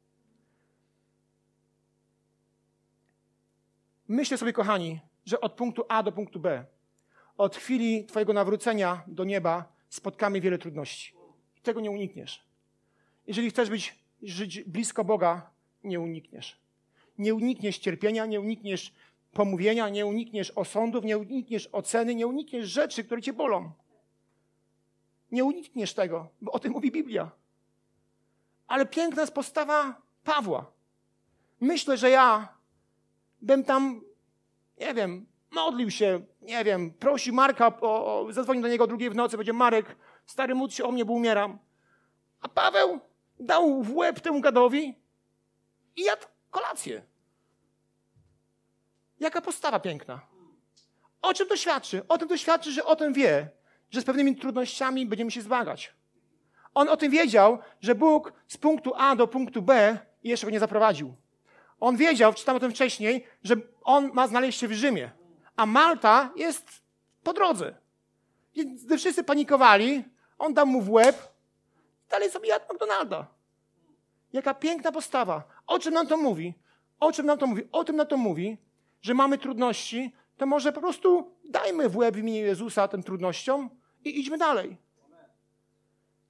Myślę 4.08 4.38
sobie, 4.38 4.52
kochani, 4.52 5.00
że 5.26 5.40
od 5.40 5.52
punktu 5.52 5.84
A 5.88 6.02
do 6.02 6.12
punktu 6.12 6.40
B, 6.40 6.64
od 7.36 7.56
chwili 7.56 8.04
Twojego 8.04 8.32
nawrócenia 8.32 9.02
do 9.06 9.24
nieba 9.24 9.72
spotkamy 9.88 10.40
wiele 10.40 10.58
trudności. 10.58 11.14
I 11.56 11.60
tego 11.60 11.80
nie 11.80 11.90
unikniesz. 11.90 12.44
Jeżeli 13.26 13.50
chcesz 13.50 13.70
być, 13.70 13.98
żyć 14.22 14.64
blisko 14.64 15.04
Boga, 15.04 15.50
nie 15.84 16.00
unikniesz. 16.00 16.60
Nie 17.18 17.34
unikniesz 17.34 17.78
cierpienia, 17.78 18.26
nie 18.26 18.40
unikniesz 18.40 18.92
pomówienia, 19.32 19.88
nie 19.88 20.06
unikniesz 20.06 20.50
osądów, 20.50 21.04
nie 21.04 21.18
unikniesz 21.18 21.68
oceny, 21.72 22.14
nie 22.14 22.26
unikniesz 22.26 22.68
rzeczy, 22.68 23.04
które 23.04 23.22
cię 23.22 23.32
bolą. 23.32 23.72
Nie 25.32 25.44
unikniesz 25.44 25.94
tego, 25.94 26.28
bo 26.40 26.52
o 26.52 26.58
tym 26.58 26.72
mówi 26.72 26.92
Biblia. 26.92 27.39
Ale 28.70 28.87
piękna 28.87 29.22
jest 29.22 29.35
postawa 29.35 30.02
Pawła. 30.24 30.72
Myślę, 31.61 31.96
że 31.96 32.11
ja 32.11 32.48
bym 33.42 33.64
tam, 33.64 34.00
nie 34.80 34.94
wiem, 34.94 35.26
modlił 35.50 35.90
się, 35.90 36.20
nie 36.42 36.64
wiem, 36.64 36.90
prosił 36.90 37.35
Marka, 37.35 37.80
o, 37.80 38.20
o, 38.20 38.33
zadzwonił 38.33 38.62
do 38.62 38.68
niego 38.68 38.87
drugiej 38.87 39.11
w 39.11 39.14
nocy, 39.14 39.37
będzie 39.37 39.52
Marek, 39.52 39.96
stary 40.26 40.54
módl 40.54 40.74
się 40.74 40.85
o 40.85 40.92
mnie, 40.92 41.04
bo 41.04 41.12
umieram. 41.12 41.59
A 42.40 42.48
Paweł 42.48 43.00
dał 43.40 43.83
w 43.83 43.96
łeb 43.96 44.20
temu 44.20 44.40
gadowi 44.40 44.94
i 45.96 46.02
jadł 46.02 46.26
kolację. 46.50 47.02
Jaka 49.20 49.40
postawa 49.40 49.80
piękna. 49.80 50.20
O 51.22 51.35
czym 51.35 51.48
to 51.48 51.56
świadczy? 51.56 52.02
O 52.09 52.18
tym 52.18 52.28
to 52.28 52.37
świadczy, 52.37 52.72
że 52.72 52.85
o 52.85 52.96
tym 52.96 53.12
wie, 53.12 53.50
że 53.90 54.00
z 54.00 54.04
pewnymi 54.04 54.37
trudnościami 54.37 55.06
będziemy 55.06 55.30
się 55.30 55.42
zmagać. 55.42 55.99
On 56.74 56.88
o 56.88 56.96
tym 56.96 57.11
wiedział, 57.11 57.59
że 57.80 57.94
Bóg 57.94 58.33
z 58.48 58.56
punktu 58.56 58.92
A 58.96 59.16
do 59.16 59.26
punktu 59.26 59.62
B 59.62 59.98
jeszcze 60.24 60.46
go 60.46 60.50
nie 60.52 60.61
zaprowadził. 60.61 61.14
On 61.80 61.96
wiedział, 61.96 62.35
czytam 62.35 62.56
o 62.56 62.61
tym 62.61 62.70
wcześniej, 62.70 63.26
że 63.42 63.54
on 63.83 64.11
ma 64.12 64.28
znaleźć 64.28 64.61
się 64.61 64.68
w 64.68 64.72
Rzymie, 64.72 65.11
a 65.56 65.66
Malta 65.66 66.30
jest 66.37 66.83
po 67.22 67.33
drodze. 67.33 67.74
Więc 68.54 68.85
gdy 68.85 68.98
wszyscy 68.98 69.24
panikowali, 69.24 70.04
on 70.38 70.54
dał 70.54 70.66
mu 70.66 70.83
w 70.83 70.90
łeb, 70.90 71.33
dalej 72.11 72.30
sobie 72.30 72.48
jadł 72.48 72.64
McDonalda. 72.74 73.26
Jaka 74.33 74.54
piękna 74.54 74.92
postawa. 74.92 75.42
O 75.66 75.78
czym 75.78 75.94
nam 75.94 76.06
to 76.06 76.16
mówi? 76.16 76.54
O 77.00 77.12
czym 77.12 77.26
nam 77.26 77.38
to 77.38 77.46
mówi? 77.46 77.62
O 77.72 77.85
tym 77.85 77.96
nam 77.96 78.06
to 78.06 78.16
mówi, 78.16 78.59
że 79.02 79.14
mamy 79.14 79.38
trudności, 79.38 80.12
to 80.37 80.46
może 80.46 80.72
po 80.72 80.80
prostu 80.80 81.35
dajmy 81.44 81.88
w 81.88 81.96
łeb 81.96 82.14
w 82.14 82.18
imieniu 82.18 82.46
Jezusa 82.46 82.88
tym 82.88 83.02
trudnościom 83.02 83.70
i 84.04 84.20
idźmy 84.20 84.38
dalej. 84.38 84.76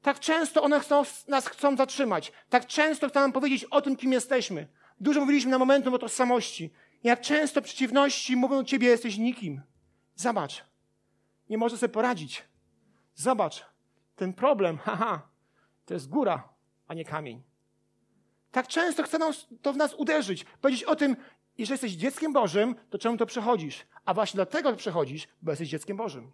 Tak 0.02 0.20
często 0.20 0.62
one 0.62 0.80
chcą, 0.80 1.02
nas 1.28 1.48
chcą 1.48 1.76
zatrzymać. 1.76 2.32
Tak 2.48 2.66
często 2.66 3.08
chcą 3.08 3.20
nam 3.20 3.32
powiedzieć 3.32 3.64
o 3.64 3.82
tym, 3.82 3.96
kim 3.96 4.12
jesteśmy. 4.12 4.68
Dużo 5.00 5.20
mówiliśmy 5.20 5.50
na 5.50 5.58
momentum 5.58 5.94
o 5.94 5.98
tożsamości. 5.98 6.72
Jak 7.04 7.20
często 7.20 7.62
przeciwności 7.62 8.36
mówią 8.36 8.58
o 8.58 8.64
ciebie, 8.64 8.88
jesteś 8.88 9.18
nikim. 9.18 9.62
Zobacz. 10.14 10.64
Nie 11.48 11.58
możesz 11.58 11.78
sobie 11.78 11.92
poradzić. 11.92 12.44
Zobacz. 13.14 13.66
Ten 14.16 14.32
problem, 14.32 14.78
haha, 14.84 15.28
to 15.86 15.94
jest 15.94 16.08
góra, 16.08 16.48
a 16.88 16.94
nie 16.94 17.04
kamień. 17.04 17.42
Tak 18.50 18.68
często 18.68 19.02
chce 19.02 19.18
nam 19.18 19.32
to 19.62 19.72
w 19.72 19.76
nas 19.76 19.94
uderzyć. 19.94 20.44
Powiedzieć 20.44 20.84
o 20.84 20.96
tym, 20.96 21.16
jeżeli 21.58 21.74
jesteś 21.74 21.92
dzieckiem 21.92 22.32
Bożym, 22.32 22.74
to 22.90 22.98
czemu 22.98 23.16
to 23.16 23.26
przechodzisz? 23.26 23.86
A 24.04 24.14
właśnie 24.14 24.38
dlatego 24.38 24.76
przechodzisz, 24.76 25.28
bo 25.42 25.52
jesteś 25.52 25.68
dzieckiem 25.68 25.96
Bożym. 25.96 26.32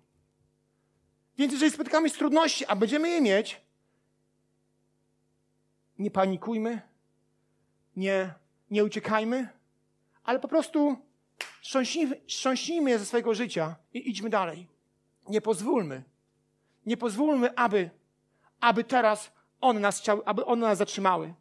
Więc 1.38 1.52
jeżeli 1.52 1.72
spotykamy 1.72 2.08
się 2.08 2.14
z 2.14 2.18
trudności, 2.18 2.66
a 2.66 2.76
będziemy 2.76 3.08
je 3.08 3.20
mieć, 3.20 3.60
nie 5.98 6.10
panikujmy, 6.10 6.82
nie, 7.96 8.34
nie 8.70 8.84
uciekajmy, 8.84 9.48
ale 10.24 10.38
po 10.38 10.48
prostu 10.48 10.96
strząśnijmy 12.26 12.90
je 12.90 12.98
ze 12.98 13.06
swojego 13.06 13.34
życia 13.34 13.76
i 13.94 14.10
idźmy 14.10 14.30
dalej. 14.30 14.66
Nie 15.28 15.40
pozwólmy, 15.40 16.02
nie 16.86 16.96
pozwólmy, 16.96 17.56
aby, 17.56 17.90
aby 18.60 18.84
teraz 18.84 19.32
one 19.60 19.80
nas 19.80 20.00
chciały, 20.00 20.22
aby 20.24 20.44
one 20.44 20.66
nas 20.66 20.78
zatrzymały. 20.78 21.34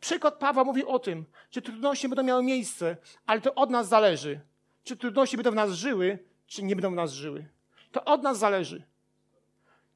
Przykład 0.00 0.34
Pawła 0.34 0.64
mówi 0.64 0.84
o 0.84 0.98
tym, 0.98 1.24
że 1.50 1.62
trudności 1.62 2.08
będą 2.08 2.22
miały 2.22 2.42
miejsce, 2.42 2.96
ale 3.26 3.40
to 3.40 3.54
od 3.54 3.70
nas 3.70 3.88
zależy. 3.88 4.40
Czy 4.84 4.96
trudności 4.96 5.36
będą 5.36 5.50
w 5.50 5.54
nas 5.54 5.72
żyły, 5.72 6.18
czy 6.46 6.62
nie 6.62 6.76
będą 6.76 6.90
w 6.90 6.94
nas 6.94 7.12
żyły. 7.12 7.48
To 7.92 8.04
od 8.04 8.22
nas 8.22 8.38
zależy. 8.38 8.91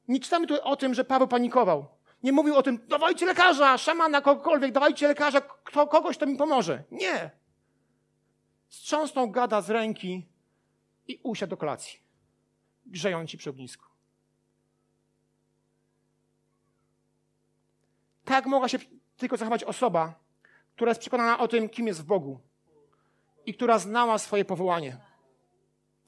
Nie 0.07 0.19
czytamy 0.19 0.47
tu 0.47 0.63
o 0.63 0.75
tym, 0.75 0.93
że 0.93 1.03
Paweł 1.03 1.27
panikował. 1.27 1.87
Nie 2.23 2.31
mówił 2.31 2.55
o 2.55 2.63
tym, 2.63 2.87
dawajcie 2.87 3.25
lekarza, 3.25 3.77
szamana, 3.77 4.21
kogokolwiek, 4.21 4.71
dawajcie 4.71 5.07
lekarza, 5.07 5.41
kto, 5.41 5.87
kogoś, 5.87 6.17
kto 6.17 6.25
mi 6.25 6.37
pomoże. 6.37 6.83
Nie. 6.91 7.31
Strząsnął 8.69 9.31
gada 9.31 9.61
z 9.61 9.69
ręki 9.69 10.27
i 11.07 11.19
usiadł 11.23 11.49
do 11.49 11.57
kolacji, 11.57 11.99
grzejąc 12.85 13.29
ci 13.29 13.37
przy 13.37 13.49
ognisku. 13.49 13.85
Tak 18.25 18.45
mogła 18.45 18.67
się 18.67 18.77
tylko 19.17 19.37
zachować 19.37 19.63
osoba, 19.63 20.19
która 20.75 20.91
jest 20.91 21.01
przekonana 21.01 21.39
o 21.39 21.47
tym, 21.47 21.69
kim 21.69 21.87
jest 21.87 22.01
w 22.01 22.05
Bogu 22.05 22.39
i 23.45 23.53
która 23.53 23.79
znała 23.79 24.17
swoje 24.17 24.45
powołanie. 24.45 24.97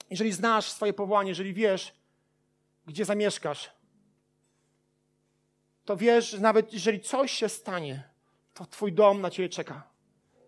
Jeżeli 0.09 0.31
znasz 0.31 0.71
swoje 0.71 0.93
powołanie, 0.93 1.29
jeżeli 1.29 1.53
wiesz, 1.53 1.93
gdzie 2.85 3.05
zamieszkasz, 3.05 3.78
to 5.89 5.97
wiesz, 5.97 6.30
że 6.30 6.39
nawet 6.39 6.73
jeżeli 6.73 6.99
coś 6.99 7.32
się 7.32 7.49
stanie, 7.49 8.04
to 8.54 8.65
Twój 8.65 8.93
dom 8.93 9.21
na 9.21 9.30
Ciebie 9.30 9.49
czeka. 9.49 9.84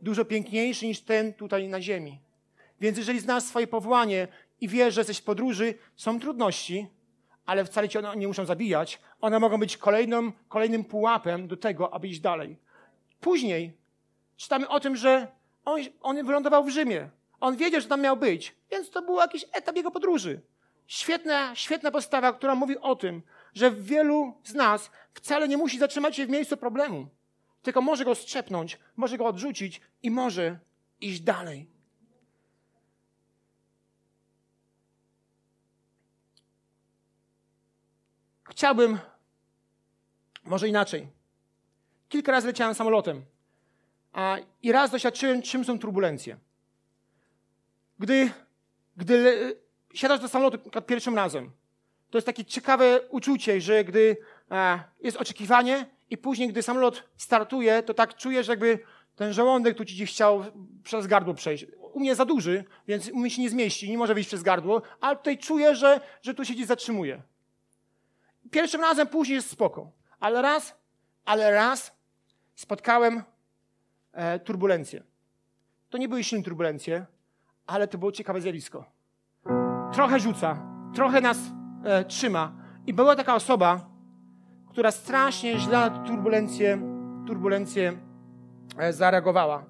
Dużo 0.01 0.25
piękniejszy 0.25 0.87
niż 0.87 1.01
ten 1.01 1.33
tutaj 1.33 1.67
na 1.67 1.81
ziemi. 1.81 2.19
Więc 2.81 2.97
jeżeli 2.97 3.19
znasz 3.19 3.43
swoje 3.43 3.67
powołanie 3.67 4.27
i 4.61 4.67
wiesz, 4.67 4.93
że 4.93 5.01
jesteś 5.01 5.17
w 5.17 5.23
podróży, 5.23 5.73
są 5.95 6.19
trudności, 6.19 6.87
ale 7.45 7.65
wcale 7.65 7.89
cię 7.89 7.99
one 7.99 8.15
nie 8.15 8.27
muszą 8.27 8.45
zabijać. 8.45 8.99
One 9.21 9.39
mogą 9.39 9.57
być 9.57 9.77
kolejnym, 9.77 10.33
kolejnym 10.49 10.83
pułapem 10.83 11.47
do 11.47 11.57
tego, 11.57 11.93
aby 11.93 12.07
iść 12.07 12.19
dalej. 12.19 12.57
Później 13.19 13.73
czytamy 14.37 14.69
o 14.69 14.79
tym, 14.79 14.95
że 14.95 15.27
on, 15.65 15.81
on 16.01 16.25
wylądował 16.25 16.63
w 16.63 16.69
Rzymie. 16.69 17.09
On 17.39 17.57
wiedział, 17.57 17.81
że 17.81 17.87
tam 17.87 18.01
miał 18.01 18.17
być, 18.17 18.55
więc 18.71 18.89
to 18.89 19.01
był 19.01 19.15
jakiś 19.15 19.45
etap 19.53 19.75
jego 19.75 19.91
podróży. 19.91 20.41
Świetna, 20.87 21.55
świetna 21.55 21.91
postawa, 21.91 22.33
która 22.33 22.55
mówi 22.55 22.77
o 22.77 22.95
tym, 22.95 23.21
że 23.53 23.71
wielu 23.71 24.33
z 24.43 24.53
nas 24.53 24.91
wcale 25.13 25.47
nie 25.47 25.57
musi 25.57 25.79
zatrzymać 25.79 26.15
się 26.15 26.25
w 26.25 26.29
miejscu 26.29 26.57
problemu, 26.57 27.07
tylko 27.61 27.81
może 27.81 28.05
go 28.05 28.15
strzepnąć, 28.15 28.79
może 28.95 29.17
go 29.17 29.25
odrzucić 29.25 29.81
i 30.03 30.11
może 30.11 30.59
iść 31.01 31.21
dalej. 31.21 31.69
Chciałbym, 38.43 38.99
może 40.43 40.67
inaczej. 40.67 41.07
Kilka 42.09 42.31
razy 42.31 42.47
leciałem 42.47 42.75
samolotem 42.75 43.25
a, 44.13 44.37
i 44.61 44.71
raz 44.71 44.91
doświadczyłem, 44.91 45.41
czym 45.41 45.65
są 45.65 45.79
turbulencje. 45.79 46.37
Gdy, 47.99 48.31
gdy 48.97 49.61
siadasz 49.93 50.19
do 50.19 50.27
samolotu 50.27 50.81
pierwszym 50.81 51.15
razem, 51.15 51.51
to 52.11 52.17
jest 52.17 52.25
takie 52.25 52.45
ciekawe 52.45 53.01
uczucie, 53.09 53.61
że 53.61 53.83
gdy 53.83 54.17
a, 54.49 54.79
jest 55.01 55.17
oczekiwanie 55.17 55.85
i 56.09 56.17
później, 56.17 56.49
gdy 56.49 56.63
samolot 56.63 57.03
startuje, 57.17 57.83
to 57.83 57.93
tak 57.93 58.15
czujesz, 58.15 58.47
jakby 58.47 58.79
ten 59.15 59.33
żołądek 59.33 59.77
tu 59.77 59.85
ci 59.85 60.05
chciał 60.05 60.45
przez 60.83 61.07
gardło 61.07 61.33
przejść. 61.33 61.65
U 61.93 61.99
mnie 61.99 62.15
za 62.15 62.25
duży, 62.25 62.63
więc 62.87 63.09
u 63.09 63.17
mnie 63.17 63.29
się 63.29 63.41
nie 63.41 63.49
zmieści, 63.49 63.91
nie 63.91 63.97
może 63.97 64.13
wyjść 64.13 64.27
przez 64.27 64.43
gardło, 64.43 64.81
ale 65.01 65.15
tutaj 65.15 65.37
czuję, 65.37 65.75
że, 65.75 66.01
że 66.21 66.33
tu 66.33 66.45
się 66.45 66.53
gdzieś 66.53 66.65
zatrzymuje. 66.65 67.21
Pierwszym 68.51 68.81
razem 68.81 69.07
później 69.07 69.35
jest 69.35 69.49
spoko. 69.49 69.91
Ale 70.19 70.41
raz, 70.41 70.75
ale 71.25 71.51
raz 71.51 71.91
spotkałem 72.55 73.23
e, 74.13 74.39
turbulencje. 74.39 75.03
To 75.89 75.97
nie 75.97 76.09
były 76.09 76.23
silne 76.23 76.43
turbulencje, 76.43 77.05
ale 77.67 77.87
to 77.87 77.97
było 77.97 78.11
ciekawe 78.11 78.41
zjawisko. 78.41 78.85
Trochę 79.93 80.19
rzuca, 80.19 80.65
trochę 80.95 81.21
nas 81.21 81.37
e, 81.83 82.05
trzyma. 82.05 82.51
I 82.87 82.93
była 82.93 83.15
taka 83.15 83.35
osoba, 83.35 83.89
która 84.69 84.91
strasznie 84.91 85.59
źle 85.59 85.77
na 85.77 85.89
turbulencje, 85.89 86.81
turbulencje 87.27 87.93
e, 88.77 88.93
zareagowała. 88.93 89.63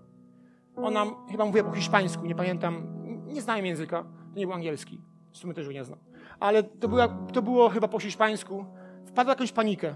Ona 0.76 1.06
chyba 1.32 1.46
mówiła 1.46 1.70
po 1.70 1.76
hiszpańsku, 1.76 2.26
nie 2.26 2.36
pamiętam, 2.36 2.84
nie 3.26 3.42
znam 3.42 3.66
języka, 3.66 4.04
to 4.34 4.40
nie 4.40 4.46
był 4.46 4.56
angielski. 4.56 5.02
W 5.32 5.38
sumie 5.38 5.54
też 5.54 5.68
go 5.68 5.74
nie 5.74 5.84
znam 5.84 6.00
ale 6.42 6.64
to, 6.64 6.88
była, 6.88 7.08
to 7.08 7.42
było 7.42 7.70
chyba 7.70 7.88
po 7.88 8.00
hiszpańsku, 8.00 8.66
wpadła 9.06 9.32
jakąś 9.32 9.52
panikę. 9.52 9.96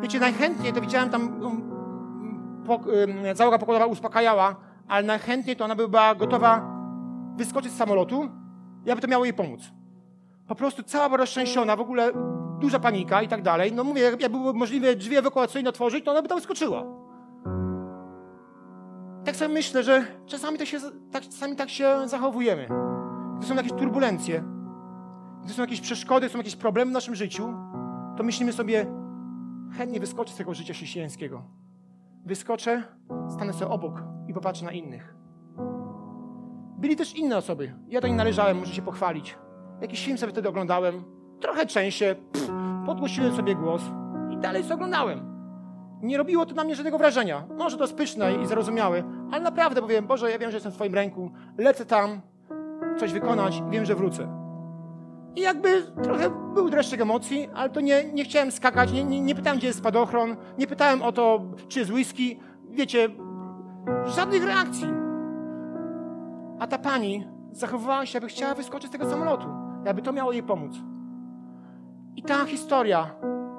Wiecie, 0.00 0.20
najchętniej 0.20 0.72
to 0.72 0.80
widziałem 0.80 1.10
tam, 1.10 1.42
um, 1.42 1.72
po, 2.66 2.74
um, 2.76 3.36
załoga 3.36 3.58
pokładowa 3.58 3.86
uspokajała, 3.86 4.56
ale 4.88 5.06
najchętniej 5.06 5.56
to 5.56 5.64
ona 5.64 5.74
by 5.74 5.88
była 5.88 6.14
gotowa 6.14 6.76
wyskoczyć 7.36 7.72
z 7.72 7.76
samolotu 7.76 8.28
i 8.86 8.90
aby 8.90 9.00
to 9.00 9.08
miało 9.08 9.24
jej 9.24 9.34
pomóc. 9.34 9.72
Po 10.46 10.54
prostu 10.54 10.82
cała 10.82 11.08
była 11.08 11.16
roztrzęsiona, 11.16 11.76
w 11.76 11.80
ogóle 11.80 12.12
duża 12.60 12.78
panika 12.78 13.22
i 13.22 13.28
tak 13.28 13.42
dalej. 13.42 13.72
No 13.72 13.84
mówię, 13.84 14.02
jakby 14.02 14.28
były 14.28 14.54
możliwe 14.54 14.96
drzwi 14.96 15.16
ewakuacyjne 15.16 15.70
otworzyć, 15.70 16.04
to 16.04 16.10
ona 16.10 16.22
by 16.22 16.28
tam 16.28 16.38
wyskoczyła. 16.38 16.84
Tak 19.24 19.36
sobie 19.36 19.54
myślę, 19.54 19.82
że 19.82 20.04
czasami 20.26 20.58
tak 20.58 20.68
się, 20.68 20.78
tak, 21.12 21.22
czasami 21.22 21.56
tak 21.56 21.70
się 21.70 22.08
zachowujemy. 22.08 22.68
To 23.40 23.46
są 23.46 23.54
jakieś 23.54 23.72
turbulencje 23.72 24.56
gdy 25.46 25.54
są 25.54 25.62
jakieś 25.62 25.80
przeszkody, 25.80 26.28
są 26.28 26.38
jakieś 26.38 26.56
problemy 26.56 26.90
w 26.90 26.94
naszym 26.94 27.14
życiu, 27.14 27.54
to 28.16 28.22
myślimy 28.22 28.52
sobie, 28.52 28.86
chętnie 29.72 30.00
wyskoczę 30.00 30.32
z 30.32 30.36
tego 30.36 30.54
życia 30.54 30.74
chrześcijańskiego. 30.74 31.42
Wyskoczę, 32.24 32.82
stanę 33.28 33.52
sobie 33.52 33.70
obok 33.70 34.02
i 34.28 34.34
popatrzę 34.34 34.64
na 34.64 34.72
innych. 34.72 35.14
Byli 36.78 36.96
też 36.96 37.16
inne 37.16 37.36
osoby. 37.36 37.74
Ja 37.88 38.00
do 38.00 38.08
nich 38.08 38.16
należałem, 38.16 38.58
muszę 38.58 38.74
się 38.74 38.82
pochwalić. 38.82 39.38
Jakiś 39.80 40.04
film 40.04 40.18
sobie 40.18 40.32
wtedy 40.32 40.48
oglądałem, 40.48 41.04
trochę 41.40 41.66
częściej, 41.66 42.14
pff, 42.14 42.50
podgłosiłem 42.86 43.36
sobie 43.36 43.54
głos 43.54 43.82
i 44.30 44.36
dalej 44.36 44.62
sobie 44.62 44.74
oglądałem. 44.74 45.36
Nie 46.02 46.18
robiło 46.18 46.46
to 46.46 46.54
na 46.54 46.64
mnie 46.64 46.74
żadnego 46.74 46.98
wrażenia. 46.98 47.44
Może 47.58 47.76
to 47.76 47.86
spyszne 47.86 48.34
i 48.34 48.46
zrozumiałe, 48.46 49.04
ale 49.32 49.42
naprawdę 49.42 49.80
powiem, 49.80 50.06
Boże, 50.06 50.30
ja 50.30 50.38
wiem, 50.38 50.50
że 50.50 50.56
jestem 50.56 50.72
w 50.72 50.74
Twoim 50.74 50.94
ręku, 50.94 51.30
lecę 51.58 51.86
tam, 51.86 52.20
coś 52.98 53.12
wykonać 53.12 53.62
wiem, 53.70 53.84
że 53.84 53.94
wrócę. 53.94 54.28
I 55.36 55.40
jakby 55.40 55.82
trochę 56.02 56.30
był 56.54 56.70
dreszczyk 56.70 57.00
emocji, 57.00 57.48
ale 57.54 57.70
to 57.70 57.80
nie, 57.80 58.04
nie 58.12 58.24
chciałem 58.24 58.50
skakać, 58.50 58.92
nie, 58.92 59.04
nie, 59.04 59.20
nie 59.20 59.34
pytałem, 59.34 59.58
gdzie 59.58 59.66
jest 59.66 59.78
spadochron, 59.78 60.36
nie 60.58 60.66
pytałem 60.66 61.02
o 61.02 61.12
to, 61.12 61.40
czy 61.68 61.78
jest 61.78 61.90
whisky. 61.90 62.40
Wiecie, 62.70 63.08
żadnych 64.04 64.44
reakcji. 64.44 64.88
A 66.58 66.66
ta 66.66 66.78
pani 66.78 67.26
zachowywała 67.52 68.06
się, 68.06 68.16
jakby 68.16 68.28
chciała 68.28 68.54
wyskoczyć 68.54 68.88
z 68.88 68.92
tego 68.92 69.10
samolotu, 69.10 69.46
jakby 69.86 70.02
to 70.02 70.12
miało 70.12 70.32
jej 70.32 70.42
pomóc. 70.42 70.72
I 72.16 72.22
ta 72.22 72.44
historia 72.44 73.10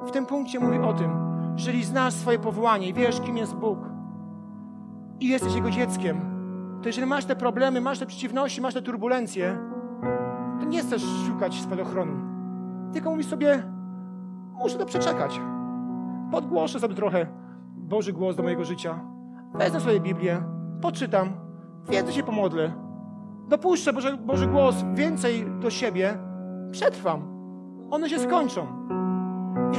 w 0.08 0.12
tym 0.12 0.26
punkcie 0.26 0.60
mówi 0.60 0.80
o 0.80 0.94
tym, 0.94 1.12
że 1.56 1.66
jeżeli 1.66 1.84
znasz 1.84 2.14
swoje 2.14 2.40
powołanie 2.40 2.88
i 2.88 2.94
wiesz, 2.94 3.22
kim 3.22 3.38
jest 3.38 3.56
Bóg 3.56 3.80
i 5.20 5.28
jesteś 5.28 5.56
Jego 5.56 5.72
dzieckiem, 5.72 6.22
to 6.82 6.90
jeżeli 6.90 7.08
masz 7.08 7.26
te 7.26 7.36
problemy, 7.36 7.82
masz 7.82 8.00
te 8.00 8.06
przeciwności, 8.06 8.62
masz 8.62 8.74
te 8.74 8.82
turbulencje, 8.82 9.58
to 10.60 10.66
nie 10.66 10.80
chcesz 10.82 11.04
szukać 11.28 11.62
spadochronu. 11.62 12.14
Tylko 12.94 13.10
mówisz 13.12 13.28
sobie, 13.28 13.64
muszę 14.54 14.78
to 14.78 14.86
przeczekać. 14.86 15.42
Podgłoszę 16.32 16.80
sobie 16.80 16.96
trochę 16.96 17.28
Boży 17.76 18.14
głos 18.14 18.36
do 18.36 18.44
mojego 18.44 18.66
życia. 18.66 19.00
Wezmę 19.54 19.80
sobie 19.80 20.00
Biblię, 20.00 20.44
poczytam, 20.82 21.30
więcej 21.90 22.14
się 22.14 22.24
pomodlę. 22.24 22.87
Dopuszczę 23.48 23.94
Boży, 23.94 24.18
Boży 24.18 24.48
głos 24.48 24.76
więcej 24.94 25.46
do 25.60 25.70
siebie, 25.70 26.18
przetrwam. 26.72 27.38
One 27.92 28.10
się 28.10 28.20
skończą. 28.20 28.68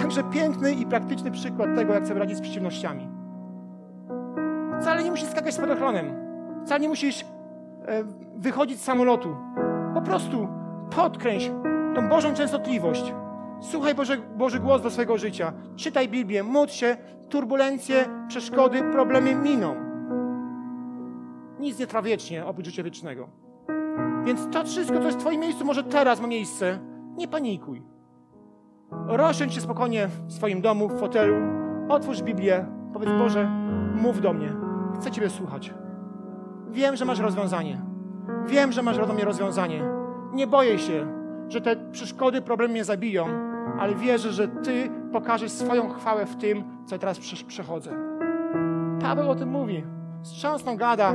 Jakże 0.01 0.25
piękny 0.25 0.73
i 0.73 0.87
praktyczny 0.87 1.31
przykład 1.31 1.75
tego, 1.77 1.95
jak 1.95 2.07
sobie 2.07 2.21
radzić 2.21 2.39
z 2.39 2.41
przeciwnościami. 2.41 3.09
Wcale 4.81 5.05
nie 5.05 5.11
musisz 5.11 5.29
skakać 5.29 5.55
spadochronem. 5.55 6.07
Wcale 6.65 6.81
nie 6.81 6.89
musisz 6.89 7.23
e, 7.23 7.27
wychodzić 8.37 8.81
z 8.81 8.85
samolotu. 8.85 9.37
Po 9.95 10.03
prostu 10.03 10.49
podkręć 10.97 11.53
tą 11.95 12.09
Bożą 12.09 12.35
częstotliwość. 12.35 13.15
Słuchaj 13.61 13.95
Boże, 13.95 14.17
Boży 14.17 14.61
głos 14.61 14.83
do 14.83 14.91
swojego 14.91 15.19
życia. 15.19 15.53
Czytaj 15.77 16.09
Biblię, 16.09 16.43
módl 16.43 16.73
się, 16.73 16.97
turbulencje, 17.29 18.05
przeszkody, 18.29 18.83
problemy 18.93 19.35
miną. 19.35 19.75
Nic 21.61 21.79
nie 21.79 21.87
trwa 21.87 22.03
wiecznie, 22.03 22.47
oprócz 22.47 22.67
życia 22.67 22.83
wiecznego. 22.83 23.48
Więc 24.25 24.49
to 24.51 24.65
wszystko, 24.65 24.99
co 24.99 25.05
jest 25.05 25.19
w 25.19 25.21
Twoim 25.21 25.41
miejscu, 25.41 25.65
może 25.65 25.85
teraz 25.85 26.21
ma 26.21 26.27
miejsce. 26.27 26.79
Nie 27.17 27.29
panikuj. 27.29 27.83
Rozsiądź 29.07 29.55
się 29.55 29.61
spokojnie 29.61 30.09
w 30.27 30.33
swoim 30.33 30.61
domu, 30.61 30.89
w 30.89 31.01
fotelu, 31.01 31.37
otwórz 31.89 32.23
Biblię, 32.23 32.67
powiedz 32.93 33.11
Boże, 33.19 33.51
mów 33.95 34.21
do 34.21 34.33
mnie. 34.33 34.53
Chcę 34.95 35.11
Ciebie 35.11 35.31
słuchać. 35.31 35.75
Wiem, 36.71 36.97
że 36.97 37.05
masz 37.05 37.19
rozwiązanie. 37.19 37.83
Wiem, 38.47 38.73
że 38.73 38.83
masz 38.83 38.99
do 38.99 39.15
mnie 39.15 39.25
rozwiązanie. 39.25 39.83
Nie 40.33 40.47
boję 40.47 40.79
się, 40.79 41.07
że 41.49 41.61
te 41.61 41.77
przeszkody, 41.91 42.43
problemy 42.43 42.73
mnie 42.73 42.85
zabiją, 42.85 43.27
ale 43.79 43.95
wierzę, 43.95 44.33
że 44.33 44.49
Ty 44.49 44.91
pokażesz 45.13 45.51
swoją 45.53 45.89
chwałę 45.89 46.27
w 46.27 46.37
tym, 46.37 46.65
co 46.87 46.99
teraz 46.99 47.19
przechodzę. 47.47 47.91
Paweł 49.01 49.31
o 49.31 49.35
tym 49.35 49.49
mówi. 49.49 49.85
Strząsną 50.23 50.77
gada. 50.77 51.15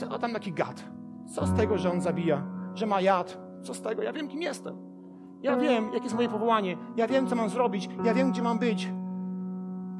Co 0.00 0.18
tam 0.18 0.32
taki 0.32 0.52
gad? 0.52 0.84
Co 1.30 1.46
z 1.46 1.52
tego, 1.54 1.78
że 1.78 1.92
on 1.92 2.00
zabija? 2.00 2.42
Że 2.74 2.86
ma 2.86 3.00
jad? 3.00 3.38
Co 3.62 3.74
z 3.74 3.82
tego? 3.82 4.02
Ja 4.02 4.12
wiem, 4.12 4.28
kim 4.28 4.42
jestem. 4.42 4.76
Ja 5.42 5.56
wiem, 5.56 5.84
jakie 5.84 6.02
jest 6.02 6.14
moje 6.16 6.28
powołanie. 6.28 6.76
Ja 6.96 7.06
wiem, 7.08 7.26
co 7.26 7.36
mam 7.36 7.48
zrobić. 7.48 7.88
Ja 8.04 8.14
wiem, 8.14 8.30
gdzie 8.30 8.42
mam 8.42 8.58
być. 8.58 8.92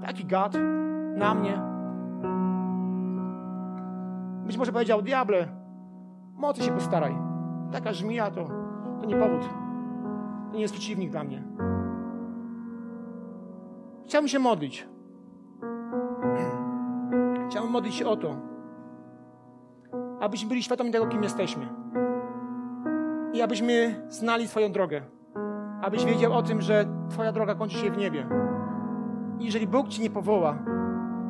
Taki 0.07 0.25
gad 0.25 0.55
na 1.17 1.35
mnie. 1.35 1.61
Być 4.47 4.57
może 4.57 4.73
powiedział, 4.73 5.03
diable, 5.03 5.49
mocy 6.37 6.63
się 6.63 6.73
postaraj. 6.73 7.15
taka 7.73 7.93
żmija 7.93 8.31
to, 8.31 8.49
to 9.01 9.07
nie 9.07 9.17
powód. 9.17 9.49
To 10.51 10.55
nie 10.55 10.61
jest 10.63 10.75
przeciwnik 10.75 11.11
dla 11.11 11.25
mnie. 11.25 11.43
Chciałbym 14.07 14.29
się 14.29 14.39
modlić. 14.39 14.89
Chciałbym 17.49 17.73
modlić 17.73 17.95
się 17.95 18.07
o 18.07 18.17
to, 18.17 18.37
abyśmy 20.21 20.49
byli 20.49 20.63
świadomi 20.63 20.91
tego, 20.91 21.07
kim 21.07 21.23
jesteśmy. 21.23 21.69
I 23.33 23.43
abyśmy 23.43 23.95
znali 24.09 24.49
swoją 24.49 24.73
drogę. 24.73 25.03
Abyś 25.83 26.05
wiedział 26.05 26.33
o 26.33 26.43
tym, 26.43 26.61
że 26.61 26.85
Twoja 27.11 27.33
droga 27.33 27.55
kończy 27.55 27.79
się 27.79 27.91
w 27.91 27.97
niebie. 27.97 28.27
I 29.39 29.45
jeżeli 29.45 29.67
Bóg 29.67 29.89
Ci 29.89 30.03
nie 30.03 30.11
powoła, 30.11 30.59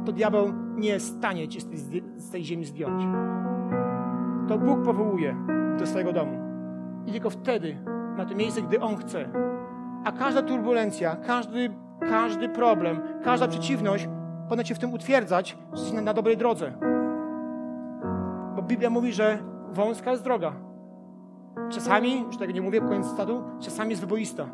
to 0.05 0.13
diabeł 0.13 0.53
nie 0.77 1.01
stanie 1.01 1.49
Cię 1.49 1.61
z 2.17 2.31
tej 2.31 2.45
ziemi 2.45 2.65
zdjąć. 2.65 3.03
To 4.49 4.59
Bóg 4.59 4.83
powołuje 4.83 5.37
do 5.79 5.87
swojego 5.87 6.13
domu. 6.13 6.39
I 7.07 7.13
tylko 7.13 7.31
wtedy, 7.31 7.77
na 8.17 8.25
to 8.25 8.35
miejsce, 8.35 8.63
gdy 8.63 8.81
On 8.81 8.97
chce. 8.97 9.29
A 10.05 10.13
każda 10.13 10.43
turbulencja, 10.43 11.17
każdy, 11.17 11.71
każdy 12.01 12.49
problem, 12.49 13.01
każda 13.25 13.49
przeciwność 13.49 14.09
powinna 14.49 14.65
Cię 14.65 14.75
w 14.75 14.79
tym 14.79 14.93
utwierdzać, 14.93 15.57
że 15.73 15.81
jesteś 15.81 15.93
na, 15.93 16.03
na 16.03 16.15
dobrej 16.15 16.37
drodze. 16.37 16.90
Bo 18.61 18.67
Biblia 18.67 18.91
mówi, 18.91 19.13
że 19.13 19.39
wąska 19.73 20.11
jest 20.11 20.25
droga. 20.25 20.53
Czasami, 21.71 22.21
już 22.23 22.37
tego 22.37 22.53
nie 22.53 22.63
mówię, 22.63 22.81
koniec 22.81 23.07
stadu, 23.07 23.43
czasami 23.61 23.91
jest 23.91 24.03
wyboista. 24.03 24.47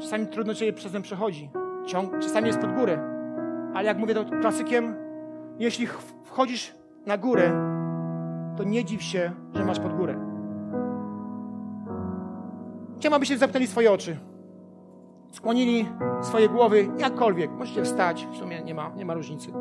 Czasami 0.00 0.26
trudno 0.26 0.54
Cię 0.54 0.72
przez 0.72 0.92
ten 0.92 1.02
przechodzi. 1.02 1.50
Ciąg, 1.86 2.18
czasami 2.18 2.46
jest 2.46 2.58
pod 2.58 2.74
górę. 2.74 2.98
Ale 3.74 3.84
jak 3.84 3.98
mówię 3.98 4.14
to 4.14 4.24
klasykiem, 4.24 4.94
jeśli 5.58 5.86
wchodzisz 6.24 6.74
na 7.06 7.18
górę, 7.18 7.52
to 8.56 8.64
nie 8.64 8.84
dziw 8.84 9.02
się, 9.02 9.32
że 9.54 9.64
masz 9.64 9.80
pod 9.80 9.96
górę. 9.96 10.14
Chciałbym, 12.98 13.16
abyście 13.16 13.38
zamknęli 13.38 13.66
swoje 13.66 13.92
oczy. 13.92 14.16
Skłonili 15.32 15.88
swoje 16.22 16.48
głowy, 16.48 16.88
jakkolwiek. 16.98 17.50
Możecie 17.50 17.82
wstać, 17.82 18.28
w 18.32 18.36
sumie 18.36 18.62
nie 18.62 18.74
ma, 18.74 18.90
nie 18.96 19.04
ma 19.04 19.14
różnicy. 19.14 19.52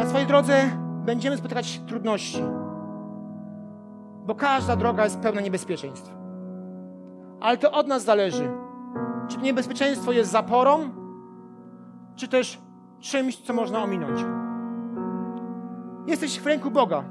Na 0.00 0.06
swojej 0.06 0.26
drodze 0.26 0.70
będziemy 1.04 1.36
spotykać 1.36 1.80
trudności, 1.86 2.42
bo 4.26 4.34
każda 4.34 4.76
droga 4.76 5.04
jest 5.04 5.20
pełna 5.20 5.40
niebezpieczeństw. 5.40 6.10
Ale 7.40 7.58
to 7.58 7.72
od 7.72 7.86
nas 7.86 8.04
zależy. 8.04 8.50
Czy 9.28 9.38
niebezpieczeństwo 9.38 10.12
jest 10.12 10.30
zaporą, 10.30 10.90
czy 12.16 12.28
też 12.28 12.58
czymś, 13.00 13.36
co 13.36 13.52
można 13.52 13.82
ominąć. 13.82 14.20
Jesteś 16.06 16.40
w 16.40 16.46
ręku 16.46 16.70
Boga. 16.70 17.04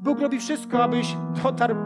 Bóg 0.00 0.20
robi 0.20 0.38
wszystko, 0.38 0.82
abyś 0.82 1.16
dotarł 1.42 1.76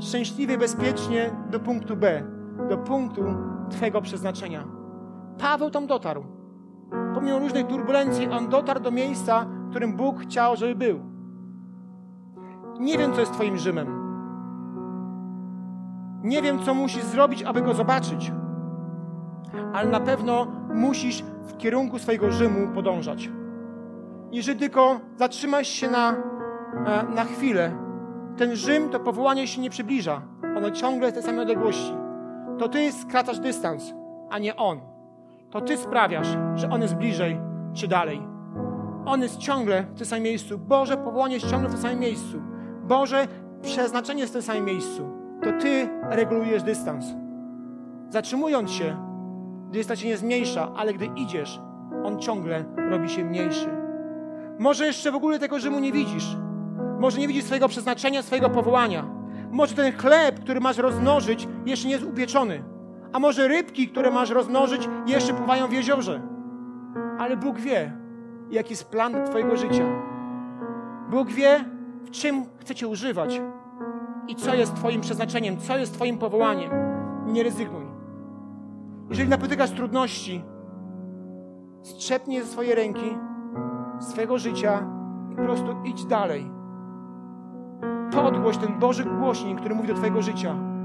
szczęśliwie, 0.00 0.58
bezpiecznie 0.58 1.30
do 1.50 1.60
punktu 1.60 1.96
B, 1.96 2.22
do 2.68 2.78
punktu 2.78 3.22
Twojego 3.70 4.02
przeznaczenia. 4.02 4.64
Paweł 5.38 5.70
tam 5.70 5.86
dotarł. 5.86 6.35
Pomimo 7.14 7.38
różnych 7.38 7.66
turbulencji, 7.66 8.28
on 8.28 8.48
dotarł 8.48 8.80
do 8.80 8.90
miejsca, 8.90 9.44
w 9.44 9.70
którym 9.70 9.96
Bóg 9.96 10.20
chciał, 10.20 10.56
żeby 10.56 10.74
był. 10.74 11.00
Nie 12.80 12.98
wiem, 12.98 13.12
co 13.12 13.20
jest 13.20 13.32
Twoim 13.32 13.58
Rzymem. 13.58 14.06
Nie 16.22 16.42
wiem, 16.42 16.58
co 16.58 16.74
musisz 16.74 17.04
zrobić, 17.04 17.42
aby 17.42 17.62
go 17.62 17.74
zobaczyć, 17.74 18.32
ale 19.72 19.90
na 19.90 20.00
pewno 20.00 20.46
musisz 20.74 21.22
w 21.22 21.56
kierunku 21.56 21.98
swojego 21.98 22.30
Rzymu 22.30 22.68
podążać. 22.74 23.30
Jeżeli 24.32 24.60
tylko 24.60 25.00
zatrzymasz 25.16 25.68
się 25.68 25.90
na, 25.90 26.14
e, 26.86 27.04
na 27.14 27.24
chwilę, 27.24 27.72
ten 28.36 28.56
Rzym, 28.56 28.88
to 28.88 29.00
powołanie 29.00 29.46
się 29.46 29.60
nie 29.60 29.70
przybliża. 29.70 30.22
Ono 30.56 30.70
ciągle 30.70 31.06
jest 31.06 31.14
tej 31.14 31.24
samej 31.24 31.40
odległości. 31.40 31.96
To 32.58 32.68
ty 32.68 32.92
skracasz 32.92 33.38
dystans, 33.38 33.94
a 34.30 34.38
nie 34.38 34.56
on. 34.56 34.95
To 35.56 35.60
ty 35.60 35.76
sprawiasz, 35.76 36.28
że 36.54 36.70
on 36.70 36.82
jest 36.82 36.94
bliżej 36.94 37.40
czy 37.74 37.88
dalej. 37.88 38.22
On 39.06 39.22
jest 39.22 39.38
ciągle 39.38 39.82
w 39.82 39.98
tym 39.98 40.06
samym 40.06 40.24
miejscu. 40.24 40.58
Boże 40.58 40.96
powołanie 40.96 41.34
jest 41.34 41.50
ciągle 41.50 41.68
w 41.68 41.72
tym 41.72 41.82
samym 41.82 41.98
miejscu. 41.98 42.42
Boże 42.82 43.26
przeznaczenie 43.62 44.20
jest 44.20 44.32
w 44.32 44.36
tym 44.36 44.42
samym 44.42 44.64
miejscu. 44.64 45.10
To 45.42 45.52
ty 45.60 45.88
regulujesz 46.10 46.62
dystans. 46.62 47.04
Zatrzymując 48.10 48.70
się, 48.70 48.96
dystans 49.72 50.00
się 50.00 50.08
nie 50.08 50.16
zmniejsza, 50.16 50.72
ale 50.76 50.94
gdy 50.94 51.08
idziesz, 51.16 51.60
on 52.04 52.18
ciągle 52.18 52.64
robi 52.90 53.08
się 53.08 53.24
mniejszy. 53.24 53.68
Może 54.58 54.86
jeszcze 54.86 55.12
w 55.12 55.16
ogóle 55.16 55.38
tego 55.38 55.58
Rzymu 55.58 55.80
nie 55.80 55.92
widzisz. 55.92 56.36
Może 56.98 57.20
nie 57.20 57.28
widzisz 57.28 57.44
swojego 57.44 57.68
przeznaczenia, 57.68 58.22
swojego 58.22 58.50
powołania. 58.50 59.04
Może 59.50 59.74
ten 59.74 59.92
chleb, 59.92 60.40
który 60.40 60.60
masz 60.60 60.78
rozmnożyć, 60.78 61.48
jeszcze 61.66 61.86
nie 61.88 61.94
jest 61.94 62.06
upieczony. 62.06 62.75
A 63.16 63.18
może 63.18 63.48
rybki, 63.48 63.88
które 63.88 64.10
masz 64.10 64.30
rozmnożyć, 64.30 64.88
jeszcze 65.06 65.34
pływają 65.34 65.66
w 65.66 65.72
jeziorze. 65.72 66.20
Ale 67.18 67.36
Bóg 67.36 67.58
wie, 67.58 67.92
jaki 68.50 68.70
jest 68.70 68.90
plan 68.90 69.26
Twojego 69.26 69.56
życia. 69.56 69.84
Bóg 71.10 71.30
wie, 71.30 71.64
w 72.04 72.10
czym 72.10 72.44
chcecie 72.58 72.88
używać 72.88 73.40
i 74.28 74.34
co 74.34 74.54
jest 74.54 74.74
Twoim 74.74 75.00
przeznaczeniem, 75.00 75.56
co 75.56 75.78
jest 75.78 75.94
Twoim 75.94 76.18
powołaniem. 76.18 76.70
Nie 77.26 77.42
rezygnuj. 77.42 77.84
Jeżeli 79.08 79.28
napotykasz 79.28 79.70
trudności, 79.70 80.44
strzepnij 81.82 82.40
ze 82.40 82.46
swojej 82.46 82.74
ręki, 82.74 83.18
swojego 84.00 84.38
życia 84.38 84.86
i 85.32 85.36
po 85.36 85.42
prostu 85.42 85.76
idź 85.84 86.04
dalej. 86.04 86.50
Podgłoś 88.12 88.56
ten 88.56 88.78
Boży 88.78 89.04
głośnik, 89.04 89.58
który 89.60 89.74
mówi 89.74 89.88
do 89.88 89.94
Twojego 89.94 90.22
życia. 90.22 90.75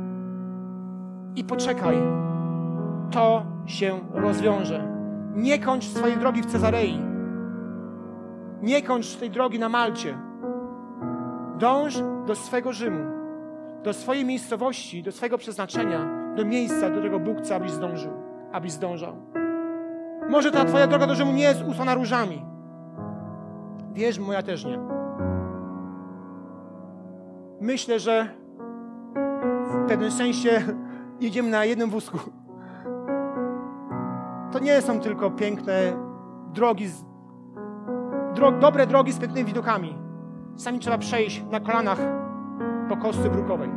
I 1.35 1.43
poczekaj. 1.43 1.97
To 3.11 3.43
się 3.65 3.99
rozwiąże. 4.13 4.87
Nie 5.35 5.59
kończ 5.59 5.83
swojej 5.83 6.17
drogi 6.17 6.41
w 6.41 6.45
Cezarei. 6.45 7.01
Nie 8.61 8.81
kończ 8.81 9.15
tej 9.15 9.29
drogi 9.29 9.59
na 9.59 9.69
Malcie. 9.69 10.17
Dąż 11.59 12.03
do 12.27 12.35
swego 12.35 12.73
Rzymu, 12.73 13.03
do 13.83 13.93
swojej 13.93 14.25
miejscowości, 14.25 15.03
do 15.03 15.11
swojego 15.11 15.37
przeznaczenia, 15.37 15.99
do 16.35 16.45
miejsca, 16.45 16.89
do 16.89 16.91
którego 16.91 17.19
Bóg 17.19 17.37
chce, 17.37 17.55
abyś 17.55 17.71
zdążył, 17.71 18.11
abyś 18.51 18.71
zdążał. 18.71 19.15
Może 20.29 20.51
ta 20.51 20.65
Twoja 20.65 20.87
droga 20.87 21.07
do 21.07 21.15
Rzymu 21.15 21.31
nie 21.31 21.43
jest 21.43 21.63
usłana 21.67 21.95
różami. 21.95 22.45
Wierz, 23.93 24.19
moja 24.19 24.43
też 24.43 24.65
nie. 24.65 24.79
Myślę, 27.61 27.99
że 27.99 28.27
w 29.71 29.87
pewnym 29.87 30.11
sensie 30.11 30.61
jedziemy 31.21 31.49
na 31.49 31.65
jednym 31.65 31.89
wózku. 31.89 32.17
To 34.51 34.59
nie 34.59 34.81
są 34.81 34.99
tylko 34.99 35.31
piękne 35.31 35.73
drogi, 36.53 36.87
dro, 38.35 38.51
dobre 38.51 38.87
drogi 38.87 39.11
z 39.11 39.19
pięknymi 39.19 39.45
widokami. 39.45 39.97
Sami 40.55 40.79
trzeba 40.79 40.97
przejść 40.97 41.43
na 41.51 41.59
kolanach 41.59 41.99
po 42.89 42.97
kostce 42.97 43.29
brukowej. 43.29 43.69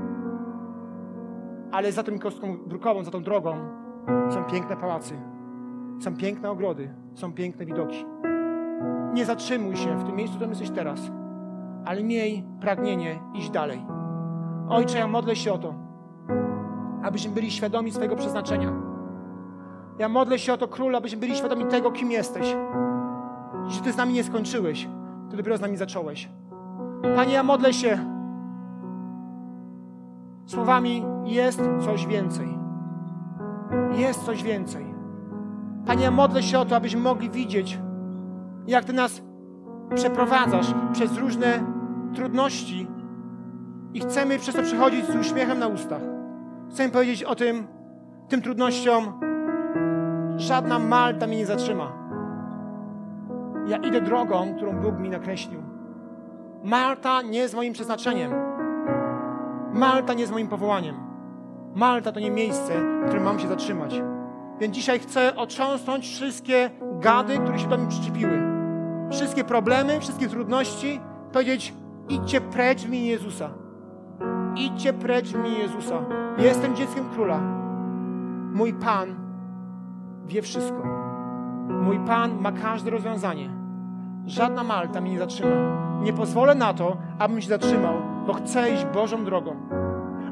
Ale 1.72 1.92
za 1.92 2.02
tą 2.02 2.18
kostką 2.18 2.59
brukową, 2.66 3.04
za 3.04 3.11
tą 3.11 3.22
drogą 3.22 3.57
są 4.30 4.44
piękne 4.44 4.76
pałacy, 4.76 5.14
są 6.00 6.16
piękne 6.16 6.50
ogrody, 6.50 6.94
są 7.14 7.33
piękne 7.33 7.66
widoki. 7.66 8.07
Nie 9.14 9.24
zatrzymuj 9.24 9.76
się 9.76 9.98
w 9.98 10.04
tym 10.04 10.16
miejscu, 10.16 10.35
w 10.35 10.37
którym 10.37 10.50
jesteś 10.50 10.70
teraz, 10.70 11.00
ale 11.85 12.02
miej 12.02 12.44
pragnienie 12.61 13.20
iść 13.35 13.50
dalej. 13.50 13.87
Ojcze, 14.68 14.98
ja 14.98 15.07
modlę 15.07 15.37
się 15.37 15.52
o 15.52 15.59
to, 15.59 15.83
abyśmy 17.04 17.32
byli 17.32 17.50
świadomi 17.50 17.92
swojego 17.92 18.16
przeznaczenia. 18.16 18.72
Ja 19.98 20.08
modlę 20.08 20.38
się 20.38 20.52
o 20.52 20.56
to, 20.56 20.68
Król, 20.68 20.96
abyśmy 20.96 21.18
byli 21.18 21.36
świadomi 21.36 21.64
tego, 21.64 21.92
kim 21.92 22.10
jesteś. 22.10 22.56
Że 23.68 23.80
Ty 23.80 23.92
z 23.92 23.96
nami 23.96 24.14
nie 24.14 24.24
skończyłeś, 24.24 24.88
Ty 25.30 25.36
dopiero 25.36 25.56
z 25.56 25.60
nami 25.60 25.76
zacząłeś. 25.76 26.28
Panie, 27.16 27.32
ja 27.32 27.42
modlę 27.42 27.72
się 27.72 27.98
słowami 30.46 31.04
jest 31.24 31.60
coś 31.85 32.06
więcej. 32.06 32.58
Jest 33.92 34.24
coś 34.24 34.42
więcej. 34.42 34.94
Panie, 35.87 36.04
ja 36.04 36.10
modlę 36.10 36.42
się 36.42 36.58
o 36.58 36.64
to, 36.64 36.76
abyśmy 36.76 37.00
mogli 37.00 37.31
widzieć, 37.31 37.79
jak 38.66 38.85
Ty 38.85 38.92
nas 38.92 39.22
przeprowadzasz 39.94 40.74
przez 40.92 41.18
różne 41.18 41.64
trudności 42.14 42.88
i 43.94 44.00
chcemy 44.00 44.38
przez 44.38 44.54
to 44.54 44.62
przechodzić 44.62 45.06
z 45.06 45.16
uśmiechem 45.16 45.58
na 45.58 45.66
ustach. 45.66 46.13
Chcę 46.71 46.88
powiedzieć 46.88 47.25
o 47.25 47.35
tym, 47.35 47.67
tym 48.29 48.42
trudnościom, 48.42 49.21
żadna 50.37 50.79
Malta 50.79 51.27
mnie 51.27 51.37
nie 51.37 51.46
zatrzyma. 51.46 51.92
Ja 53.67 53.77
idę 53.77 54.00
drogą, 54.00 54.54
którą 54.56 54.81
Bóg 54.81 54.98
mi 54.98 55.10
nakreślił. 55.10 55.62
Malta 56.65 57.23
nie 57.23 57.38
jest 57.38 57.54
moim 57.54 57.73
przeznaczeniem. 57.73 58.33
Malta 59.73 60.15
nie 60.15 60.21
jest 60.21 60.33
moim 60.33 60.48
powołaniem. 60.48 60.94
Malta 61.75 62.12
to 62.12 62.21
nie 62.21 62.31
miejsce, 62.31 62.73
w 63.02 63.06
którym 63.06 63.25
mam 63.25 63.38
się 63.38 63.48
zatrzymać. 63.48 64.02
Więc 64.60 64.75
dzisiaj 64.75 64.98
chcę 64.98 65.37
otrząsnąć 65.37 66.08
wszystkie 66.08 66.71
gady, 67.00 67.38
które 67.38 67.58
się 67.58 67.69
do 67.69 67.79
mnie 67.79 67.88
przyczepiły. 67.88 68.42
wszystkie 69.10 69.44
problemy, 69.44 70.00
wszystkie 70.00 70.29
trudności, 70.29 71.00
powiedzieć: 71.33 71.75
idźcie 72.08 72.40
precz 72.40 72.83
w 72.83 72.88
imię 72.88 73.06
Jezusa. 73.06 73.50
Idźcie 74.57 74.92
precz 74.92 75.33
imię 75.35 75.50
Jezusa. 75.50 75.98
Jestem 76.38 76.77
dzieckiem 76.77 77.05
króla. 77.15 77.40
Mój 78.55 78.75
Pan 78.75 79.15
wie 80.27 80.42
wszystko. 80.42 80.83
Mój 81.69 81.98
Pan 82.07 82.40
ma 82.40 82.52
każde 82.52 82.90
rozwiązanie. 82.90 83.50
Żadna 84.27 84.65
Malta 84.65 85.00
mnie 85.00 85.11
nie 85.11 85.19
zatrzyma. 85.19 85.57
Nie 86.02 86.13
pozwolę 86.13 86.55
na 86.55 86.75
to, 86.75 86.96
abym 87.19 87.40
się 87.40 87.48
zatrzymał, 87.48 87.94
bo 88.27 88.33
chcę 88.33 88.71
iść 88.71 88.85
Bożą 88.85 89.25
drogą. 89.25 89.57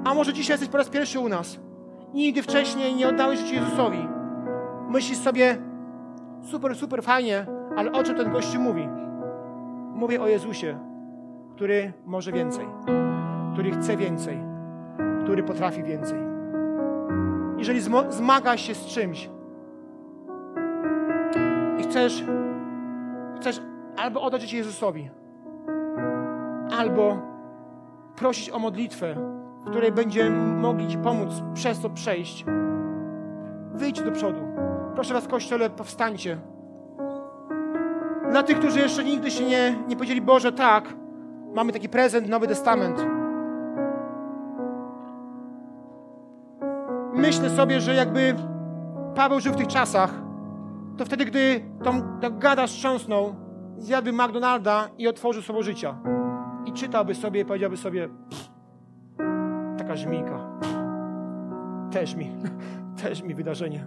A 0.04 0.14
może 0.14 0.32
dzisiaj 0.32 0.54
jesteś 0.54 0.68
po 0.68 0.78
raz 0.78 0.88
pierwszy 0.88 1.20
u 1.20 1.28
nas. 1.28 1.60
Nigdy 2.14 2.42
wcześniej 2.42 2.94
nie 2.94 3.08
oddałeś 3.08 3.40
życia 3.40 3.54
Jezusowi. 3.54 4.08
Myślisz 4.88 5.18
sobie, 5.18 5.58
super, 6.42 6.76
super 6.76 7.02
fajnie, 7.02 7.46
ale 7.76 7.92
o 7.92 8.02
czym 8.02 8.16
ten 8.16 8.32
gościu 8.32 8.60
mówi? 8.60 8.88
Mówię 9.94 10.22
o 10.22 10.26
Jezusie, 10.26 10.78
który 11.54 11.92
może 12.06 12.32
więcej, 12.32 12.66
który 13.52 13.70
chce 13.70 13.96
więcej, 13.96 14.38
który 15.24 15.42
potrafi 15.42 15.82
więcej. 15.82 16.18
Jeżeli 17.58 17.80
zmagasz 18.08 18.60
się 18.60 18.74
z 18.74 18.86
czymś 18.86 19.30
i 21.78 21.82
chcesz, 21.82 22.24
chcesz 23.36 23.60
albo 23.96 24.22
oddać 24.22 24.42
życie 24.42 24.56
Jezusowi, 24.56 25.10
albo 26.78 27.18
prosić 28.16 28.50
o 28.50 28.58
modlitwę, 28.58 29.14
w 29.60 29.70
której 29.70 29.92
będziemy 29.92 30.60
mogli 30.60 30.88
Ci 30.88 30.98
pomóc 30.98 31.42
przez 31.54 31.80
to 31.80 31.90
przejść, 31.90 32.44
wyjdź 33.74 34.02
do 34.02 34.12
przodu. 34.12 34.40
Proszę 34.94 35.14
Was, 35.14 35.28
Kościele, 35.28 35.70
powstańcie. 35.70 36.38
Dla 38.30 38.42
tych, 38.42 38.58
którzy 38.58 38.78
jeszcze 38.78 39.04
nigdy 39.04 39.30
się 39.30 39.44
nie, 39.44 39.74
nie 39.88 39.96
powiedzieli, 39.96 40.20
Boże, 40.20 40.52
tak, 40.52 40.94
mamy 41.54 41.72
taki 41.72 41.88
prezent, 41.88 42.28
Nowy 42.28 42.48
Testament. 42.48 43.21
Myślę 47.22 47.50
sobie, 47.50 47.80
że 47.80 47.94
jakby 47.94 48.34
Paweł 49.14 49.40
żył 49.40 49.52
w 49.52 49.56
tych 49.56 49.66
czasach, 49.66 50.14
to 50.96 51.04
wtedy, 51.04 51.24
gdy 51.24 51.60
tą, 51.84 52.18
tą 52.20 52.38
gada 52.38 52.66
strząsnął, 52.66 53.34
zjadłby 53.78 54.12
McDonalda 54.12 54.88
i 54.98 55.08
otworzył 55.08 55.42
słowo 55.42 55.62
życia. 55.62 55.98
I 56.66 56.72
czytałby 56.72 57.14
sobie 57.14 57.40
i 57.40 57.44
powiedziałby 57.44 57.76
sobie, 57.76 58.08
taka 59.78 59.96
żmijka. 59.96 60.38
Też 61.90 62.14
mi, 62.14 62.32
też 63.02 63.22
mi 63.22 63.34
wydarzenie. 63.34 63.86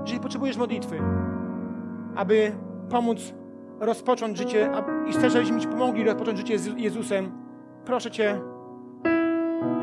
Jeżeli 0.00 0.20
potrzebujesz 0.20 0.56
modlitwy, 0.56 1.00
aby 2.16 2.52
pomóc 2.90 3.34
rozpocząć 3.80 4.38
życie 4.38 4.70
i 5.08 5.12
chcesz, 5.12 5.32
żebyśmy 5.32 5.60
Ci 5.60 5.68
pomogli 5.68 6.04
rozpocząć 6.04 6.38
życie 6.38 6.58
z 6.58 6.66
Jezusem, 6.66 7.47
proszę 7.88 8.10
Cię, 8.10 8.40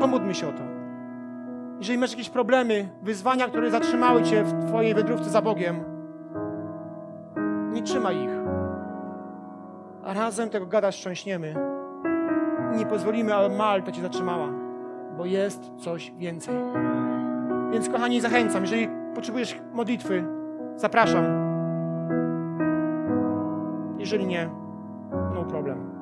pomódlmy 0.00 0.34
się 0.34 0.48
o 0.48 0.52
to. 0.52 0.62
Jeżeli 1.78 1.98
masz 1.98 2.10
jakieś 2.10 2.30
problemy, 2.30 2.88
wyzwania, 3.02 3.48
które 3.48 3.70
zatrzymały 3.70 4.22
Cię 4.22 4.44
w 4.44 4.66
Twojej 4.68 4.94
wędrówce 4.94 5.30
za 5.30 5.42
Bogiem, 5.42 5.80
nie 7.72 7.82
trzymaj 7.82 8.16
ich. 8.16 8.30
A 10.04 10.14
razem 10.14 10.50
tego 10.50 10.66
gada 10.66 10.92
szczęśniemy. 10.92 11.54
Nie 12.76 12.86
pozwolimy, 12.86 13.34
aby 13.34 13.56
Malta 13.56 13.92
Cię 13.92 14.02
zatrzymała, 14.02 14.48
bo 15.16 15.24
jest 15.24 15.70
coś 15.78 16.12
więcej. 16.18 16.54
Więc 17.72 17.88
kochani, 17.88 18.20
zachęcam, 18.20 18.62
jeżeli 18.62 18.88
potrzebujesz 19.14 19.60
modlitwy, 19.72 20.24
zapraszam. 20.76 21.24
Jeżeli 23.98 24.26
nie, 24.26 24.50
no 25.34 25.44
problem. 25.44 25.95